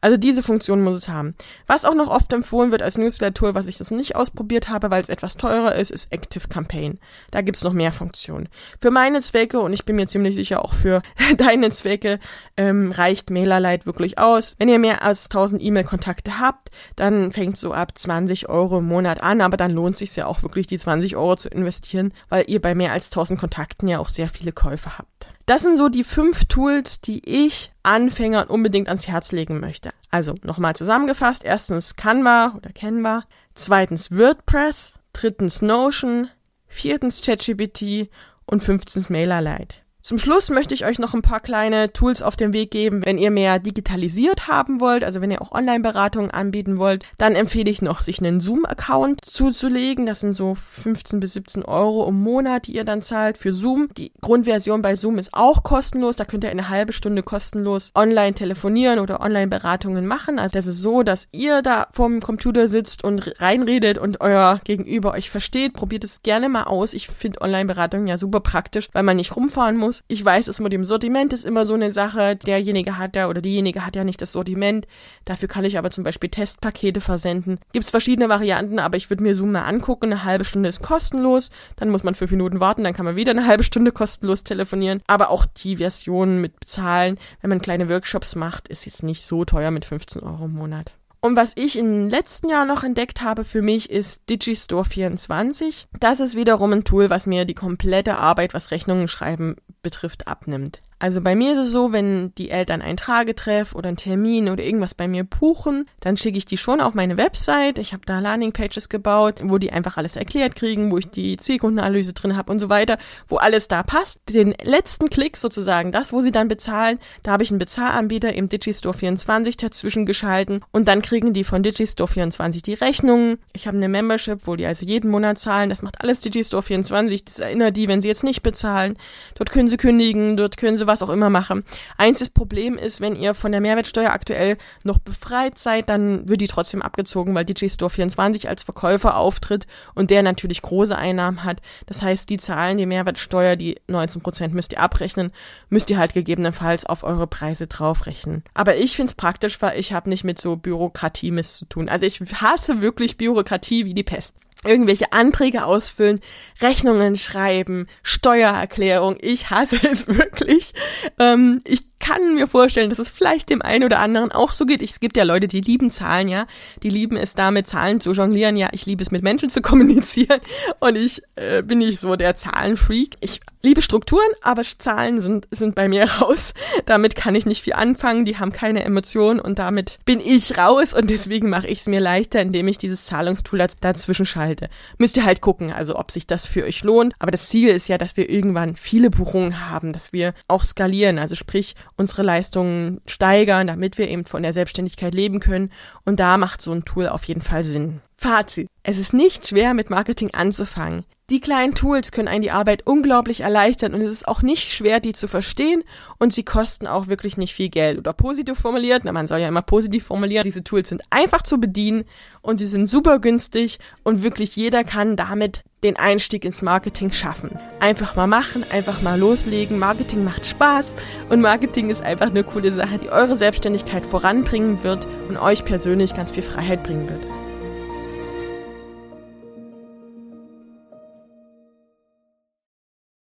Also 0.00 0.16
diese 0.16 0.42
Funktion 0.42 0.82
muss 0.82 0.98
es 0.98 1.08
haben. 1.08 1.34
Was 1.66 1.84
auch 1.84 1.94
noch 1.94 2.08
oft 2.08 2.32
empfohlen 2.32 2.70
wird 2.70 2.82
als 2.82 2.98
Newsletter-Tool, 2.98 3.54
was 3.54 3.68
ich 3.68 3.78
das 3.78 3.90
nicht 3.90 4.16
ausprobiert 4.16 4.68
habe, 4.68 4.90
weil 4.90 5.02
es 5.02 5.08
etwas 5.08 5.36
teurer 5.36 5.74
ist, 5.74 5.90
ist 5.90 6.12
Active 6.12 6.48
Campaign. 6.48 6.98
Da 7.30 7.42
gibt's 7.42 7.64
noch 7.64 7.72
mehr 7.72 7.92
Funktionen. 7.92 8.48
Für 8.80 8.90
meine 8.90 9.20
Zwecke 9.20 9.60
und 9.60 9.72
ich 9.72 9.84
bin 9.84 9.96
mir 9.96 10.06
ziemlich 10.06 10.34
sicher 10.34 10.64
auch 10.64 10.74
für 10.74 11.02
deine 11.36 11.70
Zwecke 11.70 12.18
ähm, 12.56 12.92
reicht 12.92 13.30
MailerLite 13.30 13.86
wirklich 13.86 14.18
aus. 14.18 14.56
Wenn 14.58 14.68
ihr 14.68 14.78
mehr 14.78 15.02
als 15.02 15.26
1000 15.26 15.62
E-Mail-Kontakte 15.62 16.38
habt, 16.38 16.70
dann 16.96 17.32
fängt 17.32 17.56
so 17.56 17.72
ab 17.72 17.96
20 17.96 18.48
Euro 18.48 18.78
im 18.78 18.86
Monat 18.86 19.22
an, 19.22 19.40
aber 19.40 19.56
dann 19.56 19.72
lohnt 19.72 19.96
sich 19.96 20.14
ja 20.16 20.26
auch 20.26 20.42
wirklich 20.42 20.66
die 20.66 20.78
20 20.78 21.16
Euro 21.16 21.36
zu 21.36 21.48
investieren, 21.48 22.12
weil 22.28 22.44
ihr 22.48 22.60
bei 22.60 22.74
mehr 22.74 22.92
als 22.92 23.06
1000 23.06 23.38
Kontakten 23.38 23.88
ja 23.88 23.98
auch 23.98 24.08
sehr 24.08 24.28
viele 24.28 24.52
Käufe 24.52 24.98
habt. 24.98 25.35
Das 25.46 25.62
sind 25.62 25.76
so 25.76 25.88
die 25.88 26.02
fünf 26.02 26.46
Tools, 26.46 27.00
die 27.00 27.22
ich 27.24 27.72
Anfängern 27.84 28.48
unbedingt 28.48 28.88
ans 28.88 29.06
Herz 29.06 29.30
legen 29.30 29.60
möchte. 29.60 29.90
Also 30.10 30.34
nochmal 30.42 30.74
zusammengefasst. 30.74 31.44
Erstens 31.44 31.94
Canva 31.94 32.54
oder 32.56 32.72
Canva. 32.72 33.22
Zweitens 33.54 34.10
WordPress. 34.10 34.98
Drittens 35.12 35.62
Notion. 35.62 36.28
Viertens 36.66 37.22
ChatGPT. 37.22 38.10
Und 38.44 38.62
fünftens 38.62 39.08
MailerLite. 39.08 39.85
Zum 40.06 40.18
Schluss 40.18 40.50
möchte 40.50 40.72
ich 40.72 40.86
euch 40.86 41.00
noch 41.00 41.14
ein 41.14 41.22
paar 41.22 41.40
kleine 41.40 41.92
Tools 41.92 42.22
auf 42.22 42.36
den 42.36 42.52
Weg 42.52 42.70
geben. 42.70 43.04
Wenn 43.04 43.18
ihr 43.18 43.32
mehr 43.32 43.58
digitalisiert 43.58 44.46
haben 44.46 44.78
wollt, 44.78 45.02
also 45.02 45.20
wenn 45.20 45.32
ihr 45.32 45.42
auch 45.42 45.50
Online-Beratungen 45.50 46.30
anbieten 46.30 46.78
wollt, 46.78 47.04
dann 47.18 47.34
empfehle 47.34 47.68
ich 47.68 47.82
noch, 47.82 48.00
sich 48.00 48.20
einen 48.20 48.38
Zoom-Account 48.38 49.24
zuzulegen. 49.24 50.06
Das 50.06 50.20
sind 50.20 50.32
so 50.32 50.54
15 50.54 51.18
bis 51.18 51.32
17 51.32 51.64
Euro 51.64 52.08
im 52.08 52.22
Monat, 52.22 52.68
die 52.68 52.76
ihr 52.76 52.84
dann 52.84 53.02
zahlt 53.02 53.36
für 53.36 53.50
Zoom. 53.52 53.88
Die 53.96 54.12
Grundversion 54.20 54.80
bei 54.80 54.94
Zoom 54.94 55.18
ist 55.18 55.34
auch 55.34 55.64
kostenlos. 55.64 56.14
Da 56.14 56.24
könnt 56.24 56.44
ihr 56.44 56.50
eine 56.50 56.68
halbe 56.68 56.92
Stunde 56.92 57.24
kostenlos 57.24 57.90
online 57.96 58.34
telefonieren 58.34 59.00
oder 59.00 59.20
Online-Beratungen 59.20 60.06
machen. 60.06 60.38
Also 60.38 60.52
das 60.52 60.68
ist 60.68 60.82
so, 60.82 61.02
dass 61.02 61.26
ihr 61.32 61.62
da 61.62 61.88
vorm 61.90 62.20
Computer 62.20 62.68
sitzt 62.68 63.02
und 63.02 63.40
reinredet 63.40 63.98
und 63.98 64.20
euer 64.20 64.60
Gegenüber 64.62 65.14
euch 65.14 65.30
versteht. 65.30 65.72
Probiert 65.72 66.04
es 66.04 66.22
gerne 66.22 66.48
mal 66.48 66.62
aus. 66.62 66.94
Ich 66.94 67.08
finde 67.08 67.40
Online-Beratungen 67.40 68.06
ja 68.06 68.16
super 68.16 68.38
praktisch, 68.38 68.88
weil 68.92 69.02
man 69.02 69.16
nicht 69.16 69.34
rumfahren 69.34 69.76
muss 69.76 69.95
muss. 69.96 70.04
Ich 70.08 70.24
weiß, 70.24 70.48
es 70.48 70.60
mit 70.60 70.72
dem 70.72 70.84
Sortiment 70.84 71.32
ist 71.32 71.44
immer 71.44 71.66
so 71.66 71.74
eine 71.74 71.90
Sache. 71.90 72.36
Derjenige 72.36 72.98
hat 72.98 73.16
ja 73.16 73.28
oder 73.28 73.40
diejenige 73.40 73.84
hat 73.84 73.96
ja 73.96 74.04
nicht 74.04 74.20
das 74.20 74.32
Sortiment. 74.32 74.86
Dafür 75.24 75.48
kann 75.48 75.64
ich 75.64 75.78
aber 75.78 75.90
zum 75.90 76.04
Beispiel 76.04 76.30
Testpakete 76.30 77.00
versenden. 77.00 77.58
Gibt's 77.72 77.90
verschiedene 77.90 78.28
Varianten, 78.28 78.78
aber 78.78 78.96
ich 78.96 79.10
würde 79.10 79.22
mir 79.22 79.34
Zoom 79.34 79.52
mal 79.52 79.64
angucken. 79.64 80.06
Eine 80.06 80.24
halbe 80.24 80.44
Stunde 80.44 80.68
ist 80.68 80.82
kostenlos. 80.82 81.50
Dann 81.76 81.90
muss 81.90 82.04
man 82.04 82.14
fünf 82.14 82.30
Minuten 82.30 82.60
warten, 82.60 82.84
dann 82.84 82.94
kann 82.94 83.04
man 83.04 83.16
wieder 83.16 83.30
eine 83.30 83.46
halbe 83.46 83.62
Stunde 83.62 83.92
kostenlos 83.92 84.44
telefonieren. 84.44 85.02
Aber 85.06 85.30
auch 85.30 85.46
die 85.46 85.76
Version 85.76 86.40
mit 86.40 86.58
Bezahlen, 86.60 87.18
wenn 87.40 87.50
man 87.50 87.60
kleine 87.60 87.88
Workshops 87.88 88.34
macht, 88.34 88.68
ist 88.68 88.86
jetzt 88.86 89.02
nicht 89.02 89.22
so 89.22 89.44
teuer 89.44 89.70
mit 89.70 89.84
15 89.84 90.22
Euro 90.22 90.44
im 90.46 90.52
Monat. 90.52 90.92
Und 91.26 91.34
was 91.34 91.56
ich 91.56 91.76
im 91.76 92.08
letzten 92.08 92.50
Jahr 92.50 92.64
noch 92.64 92.84
entdeckt 92.84 93.20
habe 93.20 93.42
für 93.42 93.60
mich 93.60 93.90
ist 93.90 94.28
Digistore 94.30 94.84
24. 94.84 95.88
Das 95.98 96.20
ist 96.20 96.36
wiederum 96.36 96.72
ein 96.72 96.84
Tool, 96.84 97.10
was 97.10 97.26
mir 97.26 97.44
die 97.44 97.54
komplette 97.54 98.16
Arbeit, 98.18 98.54
was 98.54 98.70
Rechnungen 98.70 99.08
schreiben 99.08 99.56
betrifft, 99.86 100.26
abnimmt. 100.26 100.80
Also 100.98 101.20
bei 101.20 101.34
mir 101.34 101.52
ist 101.52 101.58
es 101.58 101.72
so, 101.72 101.92
wenn 101.92 102.34
die 102.36 102.50
Eltern 102.50 102.80
einen 102.80 102.96
Tragetreff 102.96 103.74
oder 103.74 103.88
einen 103.88 103.98
Termin 103.98 104.48
oder 104.48 104.64
irgendwas 104.64 104.94
bei 104.94 105.08
mir 105.08 105.24
buchen, 105.24 105.86
dann 106.00 106.16
schicke 106.16 106.38
ich 106.38 106.46
die 106.46 106.56
schon 106.56 106.80
auf 106.80 106.94
meine 106.94 107.18
Website. 107.18 107.78
Ich 107.78 107.92
habe 107.92 108.02
da 108.06 108.18
Landingpages 108.18 108.88
gebaut, 108.88 109.40
wo 109.44 109.58
die 109.58 109.72
einfach 109.72 109.98
alles 109.98 110.16
erklärt 110.16 110.54
kriegen, 110.54 110.90
wo 110.90 110.96
ich 110.96 111.10
die 111.10 111.36
Zielkundenanalyse 111.36 112.14
drin 112.14 112.34
habe 112.34 112.50
und 112.50 112.60
so 112.60 112.70
weiter, 112.70 112.96
wo 113.28 113.36
alles 113.36 113.68
da 113.68 113.82
passt. 113.82 114.22
Den 114.32 114.54
letzten 114.62 115.10
Klick 115.10 115.36
sozusagen, 115.36 115.92
das, 115.92 116.14
wo 116.14 116.22
sie 116.22 116.32
dann 116.32 116.48
bezahlen, 116.48 116.98
da 117.22 117.32
habe 117.32 117.42
ich 117.42 117.50
einen 117.50 117.58
Bezahlanbieter 117.58 118.32
im 118.32 118.48
Digistore 118.48 118.94
24 118.94 119.58
dazwischen 119.58 120.06
geschalten 120.06 120.60
und 120.72 120.88
dann 120.88 121.02
kriegen 121.02 121.34
die 121.34 121.44
von 121.44 121.62
Digistore 121.62 122.08
24 122.08 122.62
die 122.62 122.74
Rechnungen. 122.74 123.36
Ich 123.52 123.66
habe 123.66 123.76
eine 123.76 123.90
Membership, 123.90 124.46
wo 124.46 124.56
die 124.56 124.64
also 124.64 124.86
jeden 124.86 125.10
Monat 125.10 125.38
zahlen. 125.38 125.68
Das 125.68 125.82
macht 125.82 126.00
alles 126.00 126.20
Digistore 126.20 126.62
24. 126.62 127.26
Das 127.26 127.38
erinnert 127.38 127.76
die, 127.76 127.86
wenn 127.86 128.00
sie 128.00 128.08
jetzt 128.08 128.24
nicht 128.24 128.42
bezahlen. 128.42 128.96
Dort 129.34 129.50
können 129.50 129.68
sie 129.68 129.76
kündigen, 129.76 130.38
dort 130.38 130.56
können 130.56 130.78
sie 130.78 130.85
was 130.86 131.02
auch 131.02 131.08
immer 131.08 131.30
mache. 131.30 131.62
Einziges 131.96 132.30
Problem 132.30 132.78
ist, 132.78 133.00
wenn 133.00 133.16
ihr 133.16 133.34
von 133.34 133.52
der 133.52 133.60
Mehrwertsteuer 133.60 134.10
aktuell 134.10 134.56
noch 134.84 134.98
befreit 134.98 135.58
seid, 135.58 135.88
dann 135.88 136.28
wird 136.28 136.40
die 136.40 136.46
trotzdem 136.46 136.82
abgezogen, 136.82 137.34
weil 137.34 137.44
DJ 137.44 137.68
Store 137.68 137.90
24 137.90 138.48
als 138.48 138.62
Verkäufer 138.62 139.16
auftritt 139.16 139.66
und 139.94 140.10
der 140.10 140.22
natürlich 140.22 140.62
große 140.62 140.96
Einnahmen 140.96 141.44
hat. 141.44 141.60
Das 141.86 142.02
heißt, 142.02 142.28
die 142.30 142.38
Zahlen, 142.38 142.78
die 142.78 142.86
Mehrwertsteuer, 142.86 143.56
die 143.56 143.80
19 143.88 144.22
Prozent 144.22 144.54
müsst 144.54 144.72
ihr 144.72 144.80
abrechnen, 144.80 145.32
müsst 145.68 145.90
ihr 145.90 145.98
halt 145.98 146.14
gegebenenfalls 146.14 146.86
auf 146.86 147.02
eure 147.02 147.26
Preise 147.26 147.66
draufrechnen. 147.66 148.42
Aber 148.54 148.76
ich 148.76 148.96
finde 148.96 149.10
es 149.10 149.14
praktisch, 149.14 149.60
weil 149.62 149.78
ich 149.78 149.92
habe 149.92 150.08
nicht 150.08 150.24
mit 150.24 150.40
so 150.40 150.56
Bürokratie 150.56 151.30
Mist 151.30 151.58
zu 151.58 151.64
tun. 151.66 151.88
Also 151.88 152.06
ich 152.06 152.20
hasse 152.20 152.82
wirklich 152.82 153.16
Bürokratie 153.16 153.84
wie 153.84 153.94
die 153.94 154.02
Pest 154.02 154.34
irgendwelche 154.66 155.12
Anträge 155.12 155.64
ausfüllen, 155.64 156.20
Rechnungen 156.60 157.16
schreiben, 157.16 157.86
Steuererklärung. 158.02 159.16
Ich 159.20 159.50
hasse 159.50 159.78
es 159.82 160.06
wirklich. 160.08 160.72
Ähm, 161.18 161.60
ich 161.64 161.82
kann 161.98 162.34
mir 162.34 162.46
vorstellen, 162.46 162.90
dass 162.90 162.98
es 162.98 163.08
vielleicht 163.08 163.50
dem 163.50 163.62
einen 163.62 163.84
oder 163.84 163.98
anderen 164.00 164.32
auch 164.32 164.52
so 164.52 164.66
geht. 164.66 164.82
Es 164.82 165.00
gibt 165.00 165.16
ja 165.16 165.24
Leute, 165.24 165.48
die 165.48 165.60
lieben 165.60 165.90
Zahlen, 165.90 166.28
ja. 166.28 166.46
Die 166.82 166.90
lieben 166.90 167.16
es 167.16 167.34
damit, 167.34 167.66
Zahlen 167.66 168.00
zu 168.00 168.12
jonglieren. 168.12 168.56
Ja, 168.56 168.68
ich 168.72 168.86
liebe 168.86 169.02
es 169.02 169.10
mit 169.10 169.22
Menschen 169.22 169.48
zu 169.48 169.62
kommunizieren. 169.62 170.40
Und 170.80 170.96
ich 170.96 171.22
äh, 171.36 171.62
bin 171.62 171.78
nicht 171.78 171.98
so 171.98 172.16
der 172.16 172.36
Zahlenfreak. 172.36 173.16
Ich 173.20 173.40
liebe 173.62 173.82
Strukturen, 173.82 174.28
aber 174.42 174.62
Zahlen 174.62 175.20
sind, 175.20 175.48
sind 175.50 175.74
bei 175.74 175.88
mir 175.88 176.04
raus. 176.20 176.54
Damit 176.84 177.16
kann 177.16 177.34
ich 177.34 177.46
nicht 177.46 177.62
viel 177.62 177.72
anfangen. 177.72 178.24
Die 178.24 178.38
haben 178.38 178.52
keine 178.52 178.84
Emotionen 178.84 179.40
und 179.40 179.58
damit 179.58 179.98
bin 180.04 180.20
ich 180.20 180.56
raus. 180.56 180.94
Und 180.94 181.10
deswegen 181.10 181.48
mache 181.48 181.66
ich 181.66 181.78
es 181.78 181.86
mir 181.86 182.00
leichter, 182.00 182.40
indem 182.40 182.68
ich 182.68 182.78
dieses 182.78 183.06
Zahlungstool 183.06 183.66
dazwischen 183.80 184.26
schalte. 184.26 184.68
Müsst 184.98 185.16
ihr 185.16 185.24
halt 185.24 185.40
gucken, 185.40 185.72
also 185.72 185.96
ob 185.96 186.10
sich 186.10 186.26
das 186.26 186.46
für 186.46 186.64
euch 186.64 186.84
lohnt. 186.84 187.14
Aber 187.18 187.30
das 187.30 187.48
Ziel 187.48 187.70
ist 187.70 187.88
ja, 187.88 187.98
dass 187.98 188.16
wir 188.16 188.30
irgendwann 188.30 188.76
viele 188.76 189.10
Buchungen 189.10 189.68
haben, 189.68 189.92
dass 189.92 190.12
wir 190.12 190.34
auch 190.46 190.62
skalieren. 190.62 191.18
Also 191.18 191.34
sprich, 191.34 191.74
unsere 191.96 192.22
Leistungen 192.22 193.00
steigern, 193.06 193.66
damit 193.66 193.98
wir 193.98 194.08
eben 194.08 194.24
von 194.24 194.42
der 194.42 194.52
Selbstständigkeit 194.52 195.14
leben 195.14 195.40
können. 195.40 195.70
Und 196.04 196.20
da 196.20 196.36
macht 196.36 196.62
so 196.62 196.72
ein 196.72 196.84
Tool 196.84 197.08
auf 197.08 197.24
jeden 197.24 197.40
Fall 197.40 197.64
Sinn. 197.64 198.00
Fazit. 198.16 198.68
Es 198.82 198.98
ist 198.98 199.12
nicht 199.12 199.46
schwer, 199.48 199.74
mit 199.74 199.90
Marketing 199.90 200.30
anzufangen. 200.32 201.04
Die 201.28 201.40
kleinen 201.40 201.74
Tools 201.74 202.12
können 202.12 202.28
einen 202.28 202.42
die 202.42 202.52
Arbeit 202.52 202.86
unglaublich 202.86 203.40
erleichtern 203.40 203.94
und 203.94 204.00
es 204.00 204.12
ist 204.12 204.28
auch 204.28 204.42
nicht 204.42 204.70
schwer, 204.72 205.00
die 205.00 205.12
zu 205.12 205.26
verstehen 205.26 205.82
und 206.18 206.32
sie 206.32 206.44
kosten 206.44 206.86
auch 206.86 207.08
wirklich 207.08 207.36
nicht 207.36 207.52
viel 207.52 207.68
Geld. 207.68 207.98
Oder 207.98 208.12
positiv 208.12 208.60
formuliert, 208.60 209.02
na, 209.04 209.10
man 209.10 209.26
soll 209.26 209.40
ja 209.40 209.48
immer 209.48 209.62
positiv 209.62 210.04
formulieren, 210.04 210.44
diese 210.44 210.62
Tools 210.62 210.88
sind 210.88 211.02
einfach 211.10 211.42
zu 211.42 211.58
bedienen 211.58 212.04
und 212.42 212.58
sie 212.58 212.64
sind 212.64 212.86
super 212.86 213.18
günstig 213.18 213.80
und 214.04 214.22
wirklich 214.22 214.54
jeder 214.54 214.84
kann 214.84 215.16
damit 215.16 215.64
den 215.82 215.96
Einstieg 215.96 216.44
ins 216.44 216.62
Marketing 216.62 217.10
schaffen. 217.10 217.50
Einfach 217.80 218.14
mal 218.14 218.28
machen, 218.28 218.64
einfach 218.70 219.02
mal 219.02 219.18
loslegen. 219.18 219.80
Marketing 219.80 220.22
macht 220.22 220.46
Spaß 220.46 220.86
und 221.28 221.40
Marketing 221.40 221.90
ist 221.90 222.02
einfach 222.02 222.26
eine 222.26 222.44
coole 222.44 222.70
Sache, 222.70 222.98
die 222.98 223.08
eure 223.08 223.34
Selbstständigkeit 223.34 224.06
voranbringen 224.06 224.84
wird 224.84 225.08
und 225.28 225.38
euch 225.38 225.64
persönlich 225.64 226.14
ganz 226.14 226.30
viel 226.30 226.44
Freiheit 226.44 226.84
bringen 226.84 227.08
wird. 227.08 227.35